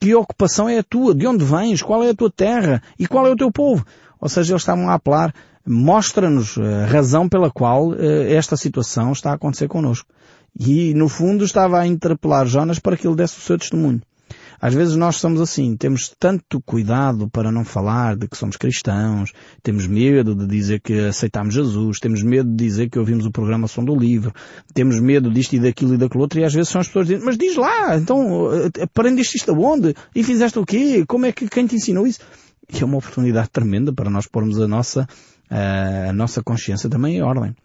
Que 0.01 0.15
ocupação 0.15 0.67
é 0.67 0.79
a 0.79 0.83
tua? 0.83 1.15
De 1.15 1.27
onde 1.27 1.45
vens? 1.45 1.83
Qual 1.83 2.03
é 2.03 2.09
a 2.09 2.15
tua 2.15 2.31
terra? 2.31 2.83
E 2.99 3.07
qual 3.07 3.27
é 3.27 3.31
o 3.31 3.37
teu 3.37 3.53
povo? 3.53 3.85
Ou 4.19 4.31
seja, 4.31 4.53
eles 4.53 4.63
estavam 4.63 4.89
a 4.89 4.95
apelar, 4.95 5.35
mostra-nos 5.67 6.57
a 6.57 6.87
razão 6.87 7.29
pela 7.29 7.51
qual 7.51 7.95
eh, 7.95 8.33
esta 8.33 8.57
situação 8.57 9.13
está 9.13 9.33
a 9.33 9.35
acontecer 9.35 9.69
connosco. 9.69 10.09
E, 10.59 10.95
no 10.95 11.09
fundo, 11.09 11.45
estava 11.45 11.79
a 11.79 11.87
interpelar 11.87 12.47
Jonas 12.47 12.79
para 12.79 12.97
que 12.97 13.07
ele 13.07 13.17
desse 13.17 13.37
o 13.37 13.43
seu 13.43 13.59
testemunho. 13.59 14.01
Às 14.61 14.75
vezes 14.75 14.95
nós 14.95 15.17
somos 15.17 15.41
assim, 15.41 15.75
temos 15.75 16.15
tanto 16.19 16.61
cuidado 16.61 17.29
para 17.31 17.51
não 17.51 17.65
falar 17.65 18.15
de 18.15 18.29
que 18.29 18.37
somos 18.37 18.57
cristãos, 18.57 19.33
temos 19.63 19.87
medo 19.87 20.35
de 20.35 20.47
dizer 20.47 20.81
que 20.81 20.93
aceitamos 20.93 21.55
Jesus, 21.55 21.99
temos 21.99 22.23
medo 22.23 22.51
de 22.51 22.57
dizer 22.57 22.91
que 22.91 22.99
ouvimos 22.99 23.25
o 23.25 23.31
programa 23.31 23.67
Som 23.67 23.85
do 23.85 23.97
Livro, 23.97 24.35
temos 24.75 25.01
medo 25.01 25.31
disto 25.31 25.55
e 25.55 25.61
daquilo 25.61 25.95
e 25.95 25.97
daquilo 25.97 26.23
outro, 26.23 26.41
e 26.41 26.45
às 26.45 26.53
vezes 26.53 26.69
são 26.69 26.81
as 26.81 26.89
pessoas 26.89 27.07
dizem, 27.07 27.25
mas 27.25 27.39
diz 27.39 27.57
lá, 27.57 27.97
então, 27.97 28.53
eh, 28.53 28.83
aprendeste 28.83 29.39
isto 29.39 29.51
aonde? 29.51 29.95
E 30.15 30.23
fizeste 30.23 30.59
o 30.59 30.67
quê? 30.67 31.05
Como 31.07 31.25
é 31.25 31.33
que, 31.33 31.49
quem 31.49 31.67
te 31.67 31.77
ensinou 31.77 32.07
isso? 32.07 32.21
E 32.71 32.83
é 32.83 32.85
uma 32.85 32.99
oportunidade 32.99 33.49
tremenda 33.49 33.95
para 33.95 34.11
nós 34.11 34.27
pormos 34.27 34.61
a 34.61 34.69
nossa, 34.69 35.09
eh, 35.51 36.09
a 36.11 36.13
nossa 36.13 36.43
consciência 36.43 36.91
também 36.91 37.17
em 37.17 37.23
ordem. 37.23 37.57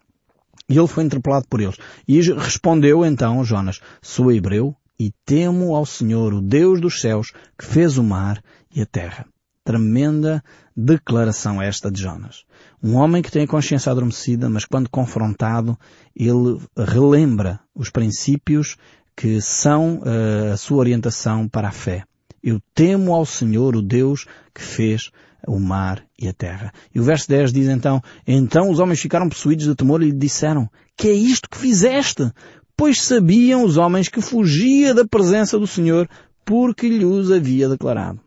E 0.66 0.78
ele 0.78 0.88
foi 0.88 1.04
interpelado 1.04 1.46
por 1.48 1.60
eles. 1.60 1.76
E 2.08 2.20
respondeu 2.32 3.04
então 3.04 3.44
Jonas, 3.44 3.80
sou 4.00 4.32
hebreu 4.32 4.74
e 4.98 5.12
temo 5.24 5.74
ao 5.74 5.84
Senhor, 5.84 6.32
o 6.32 6.40
Deus 6.40 6.80
dos 6.80 7.00
céus, 7.00 7.32
que 7.58 7.64
fez 7.64 7.98
o 7.98 8.02
mar 8.02 8.42
e 8.74 8.80
a 8.80 8.86
terra. 8.86 9.26
Tremenda 9.64 10.42
declaração 10.76 11.60
esta 11.60 11.90
de 11.90 12.00
Jonas. 12.00 12.44
Um 12.82 12.94
homem 12.94 13.22
que 13.22 13.30
tem 13.30 13.44
a 13.44 13.48
consciência 13.48 13.90
adormecida, 13.90 14.48
mas 14.48 14.64
quando 14.64 14.88
confrontado, 14.88 15.76
ele 16.14 16.60
relembra 16.76 17.60
os 17.74 17.90
princípios 17.90 18.76
que 19.16 19.40
são 19.40 20.00
uh, 20.00 20.52
a 20.52 20.56
sua 20.56 20.78
orientação 20.78 21.48
para 21.48 21.68
a 21.68 21.72
fé. 21.72 22.04
Eu 22.42 22.60
temo 22.74 23.12
ao 23.12 23.26
Senhor, 23.26 23.74
o 23.74 23.82
Deus 23.82 24.26
que 24.54 24.62
fez 24.62 25.10
o 25.48 25.58
mar 25.58 26.04
e 26.18 26.28
a 26.28 26.32
terra. 26.32 26.72
E 26.94 27.00
o 27.00 27.02
verso 27.02 27.28
10 27.28 27.52
diz 27.52 27.68
então, 27.68 28.02
então 28.26 28.70
os 28.70 28.78
homens 28.78 29.00
ficaram 29.00 29.28
possuídos 29.28 29.64
de 29.64 29.74
temor 29.74 30.02
e 30.02 30.06
lhe 30.06 30.12
disseram, 30.12 30.68
que 30.96 31.08
é 31.08 31.12
isto 31.12 31.48
que 31.48 31.56
fizeste? 31.56 32.30
Pois 32.76 33.02
sabiam 33.02 33.64
os 33.64 33.76
homens 33.76 34.08
que 34.08 34.20
fugia 34.20 34.94
da 34.94 35.06
presença 35.06 35.58
do 35.58 35.66
Senhor 35.66 36.08
porque 36.44 36.88
lhe 36.88 37.04
os 37.04 37.32
havia 37.32 37.68
declarado. 37.68 38.20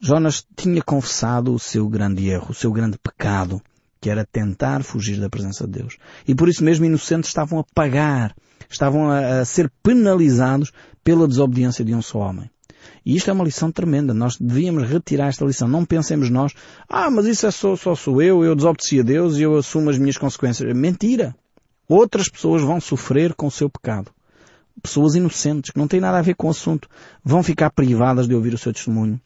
Jonas 0.00 0.44
tinha 0.56 0.82
confessado 0.82 1.54
o 1.54 1.58
seu 1.58 1.88
grande 1.88 2.28
erro, 2.28 2.48
o 2.50 2.54
seu 2.54 2.72
grande 2.72 2.98
pecado, 2.98 3.62
que 4.00 4.10
era 4.10 4.26
tentar 4.26 4.82
fugir 4.82 5.18
da 5.20 5.30
presença 5.30 5.66
de 5.66 5.80
Deus. 5.80 5.96
E 6.26 6.34
por 6.34 6.48
isso 6.48 6.64
mesmo 6.64 6.84
inocentes 6.84 7.30
estavam 7.30 7.58
a 7.58 7.64
pagar, 7.74 8.34
estavam 8.68 9.10
a, 9.10 9.40
a 9.40 9.44
ser 9.44 9.70
penalizados 9.82 10.72
pela 11.02 11.28
desobediência 11.28 11.84
de 11.84 11.94
um 11.94 12.02
só 12.02 12.18
homem. 12.18 12.50
E 13.04 13.16
isto 13.16 13.30
é 13.30 13.32
uma 13.32 13.44
lição 13.44 13.70
tremenda. 13.70 14.12
Nós 14.12 14.36
devíamos 14.36 14.88
retirar 14.88 15.28
esta 15.28 15.44
lição. 15.44 15.68
Não 15.68 15.84
pensemos 15.84 16.30
nós, 16.30 16.52
ah, 16.88 17.10
mas 17.10 17.26
isso 17.26 17.46
é 17.46 17.50
só, 17.50 17.76
só 17.76 17.94
sou 17.94 18.20
eu, 18.20 18.44
eu 18.44 18.54
desobedeci 18.54 19.00
a 19.00 19.02
Deus 19.02 19.38
e 19.38 19.42
eu 19.42 19.56
assumo 19.56 19.90
as 19.90 19.98
minhas 19.98 20.18
consequências. 20.18 20.72
Mentira! 20.76 21.34
Outras 21.88 22.28
pessoas 22.28 22.62
vão 22.62 22.80
sofrer 22.80 23.34
com 23.34 23.46
o 23.46 23.50
seu 23.50 23.70
pecado. 23.70 24.10
Pessoas 24.82 25.14
inocentes, 25.14 25.70
que 25.70 25.78
não 25.78 25.86
têm 25.86 26.00
nada 26.00 26.18
a 26.18 26.22
ver 26.22 26.34
com 26.34 26.48
o 26.48 26.50
assunto, 26.50 26.88
vão 27.24 27.42
ficar 27.42 27.70
privadas 27.70 28.26
de 28.26 28.34
ouvir 28.34 28.52
o 28.52 28.58
seu 28.58 28.72
testemunho. 28.72 29.20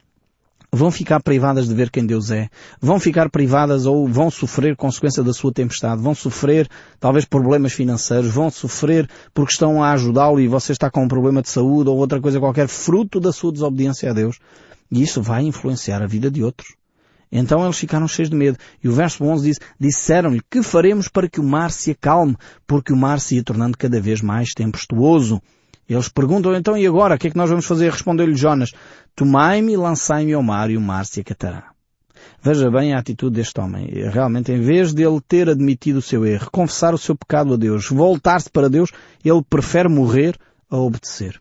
Vão 0.73 0.91
ficar 0.91 1.21
privadas 1.21 1.67
de 1.67 1.75
ver 1.75 1.91
quem 1.91 2.07
Deus 2.07 2.31
é. 2.31 2.49
Vão 2.81 3.01
ficar 3.01 3.29
privadas 3.29 3.87
ou 3.87 4.07
vão 4.07 4.31
sofrer 4.31 4.77
consequência 4.77 5.23
da 5.23 5.33
sua 5.33 5.53
tempestade. 5.53 6.01
Vão 6.01 6.15
sofrer 6.15 6.69
talvez 7.01 7.25
problemas 7.25 7.73
financeiros. 7.73 8.31
Vão 8.31 8.51
sofrer 8.51 9.09
porque 9.35 9.53
estão 9.53 9.83
a 9.83 9.91
ajudá-lo 9.93 10.39
e 10.39 10.47
você 10.47 10.71
está 10.71 10.89
com 10.89 11.03
um 11.03 11.09
problema 11.09 11.43
de 11.43 11.49
saúde 11.49 11.91
ou 11.91 11.97
outra 11.97 12.21
coisa 12.21 12.39
qualquer 12.39 12.69
fruto 12.69 13.19
da 13.19 13.33
sua 13.33 13.53
desobediência 13.53 14.11
a 14.11 14.13
Deus. 14.13 14.39
E 14.93 15.03
isso 15.03 15.21
vai 15.21 15.43
influenciar 15.43 16.03
a 16.03 16.07
vida 16.07 16.31
de 16.31 16.45
outros. 16.45 16.80
Então 17.31 17.65
eles 17.65 17.79
ficaram 17.79 18.09
cheios 18.09 18.29
de 18.29 18.37
medo. 18.37 18.59
E 18.83 18.89
o 18.89 18.93
verso 18.93 19.25
11 19.25 19.45
diz, 19.45 19.59
disseram-lhe, 19.79 20.41
que 20.51 20.63
faremos 20.63 21.09
para 21.09 21.29
que 21.29 21.41
o 21.41 21.45
mar 21.45 21.71
se 21.71 21.93
acalme? 21.93 22.37
Porque 22.67 22.93
o 22.93 22.97
mar 22.97 23.21
se 23.21 23.37
ia 23.37 23.45
tornando 23.45 23.79
cada 23.79 24.01
vez 24.01 24.21
mais 24.21 24.51
tempestuoso. 24.51 25.41
Eles 25.89 26.09
perguntam 26.09 26.55
então, 26.55 26.77
e 26.77 26.87
agora? 26.87 27.17
O 27.17 27.19
que 27.19 27.29
é 27.29 27.31
que 27.31 27.37
nós 27.37 27.51
vamos 27.51 27.67
fazer? 27.67 27.91
Respondeu-lhe 27.91 28.37
Jonas, 28.37 28.73
tomai-me 29.15 29.73
e 29.73 29.77
lançai-me 29.77 30.33
ao 30.33 30.43
mar 30.43 30.71
e 30.71 30.77
o 30.77 30.81
mar 30.81 31.05
se 31.05 31.21
acatará. 31.21 31.71
Veja 32.43 32.71
bem 32.71 32.95
a 32.95 32.99
atitude 32.99 33.37
deste 33.37 33.61
homem. 33.61 33.89
Realmente, 34.11 34.53
em 34.53 34.61
vez 34.61 34.95
de 34.95 35.03
ele 35.03 35.21
ter 35.21 35.49
admitido 35.49 35.99
o 35.99 36.03
seu 36.03 36.25
erro, 36.25 36.51
confessar 36.51 36.95
o 36.95 36.99
seu 36.99 37.17
pecado 37.17 37.55
a 37.55 37.57
Deus, 37.57 37.89
voltar-se 37.89 38.49
para 38.49 38.69
Deus, 38.69 38.91
ele 39.25 39.43
prefere 39.43 39.89
morrer 39.89 40.39
a 40.71 40.77
obedecer. 40.77 41.41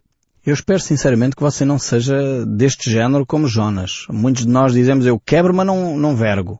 Eu 0.49 0.55
espero 0.55 0.79
sinceramente 0.79 1.35
que 1.35 1.43
você 1.43 1.63
não 1.63 1.77
seja 1.77 2.43
deste 2.43 2.89
género 2.89 3.23
como 3.23 3.47
Jonas. 3.47 4.07
Muitos 4.09 4.47
de 4.47 4.51
nós 4.51 4.73
dizemos 4.73 5.05
eu 5.05 5.19
quebro, 5.19 5.53
mas 5.53 5.67
não, 5.67 5.95
não 5.95 6.15
vergo. 6.15 6.59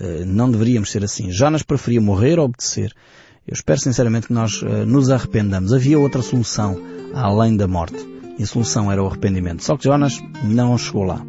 Uh, 0.00 0.24
não 0.24 0.48
deveríamos 0.48 0.92
ser 0.92 1.02
assim. 1.02 1.32
Jonas 1.32 1.64
preferia 1.64 2.00
morrer 2.00 2.38
ou 2.38 2.44
obedecer. 2.44 2.92
Eu 3.44 3.54
espero 3.54 3.80
sinceramente 3.80 4.28
que 4.28 4.32
nós 4.32 4.62
uh, 4.62 4.86
nos 4.86 5.10
arrependamos. 5.10 5.72
Havia 5.72 5.98
outra 5.98 6.22
solução 6.22 6.80
além 7.12 7.56
da 7.56 7.66
morte. 7.66 7.96
E 8.38 8.44
a 8.44 8.46
solução 8.46 8.92
era 8.92 9.02
o 9.02 9.06
arrependimento. 9.08 9.64
Só 9.64 9.76
que 9.76 9.82
Jonas 9.82 10.22
não 10.44 10.78
chegou 10.78 11.02
lá. 11.02 11.20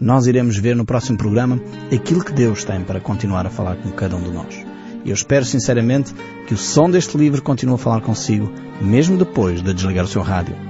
Nós 0.00 0.28
iremos 0.28 0.56
ver 0.56 0.76
no 0.76 0.84
próximo 0.84 1.18
programa 1.18 1.60
aquilo 1.92 2.24
que 2.24 2.32
Deus 2.32 2.62
tem 2.62 2.84
para 2.84 3.00
continuar 3.00 3.44
a 3.44 3.50
falar 3.50 3.74
com 3.74 3.90
cada 3.90 4.14
um 4.14 4.22
de 4.22 4.30
nós. 4.30 4.54
Eu 5.04 5.14
espero 5.14 5.44
sinceramente 5.44 6.14
que 6.46 6.54
o 6.54 6.56
som 6.56 6.88
deste 6.88 7.18
livro 7.18 7.42
continue 7.42 7.74
a 7.74 7.78
falar 7.78 8.02
consigo, 8.02 8.48
mesmo 8.80 9.18
depois 9.18 9.60
de 9.60 9.74
desligar 9.74 10.04
o 10.04 10.08
seu 10.08 10.22
rádio. 10.22 10.69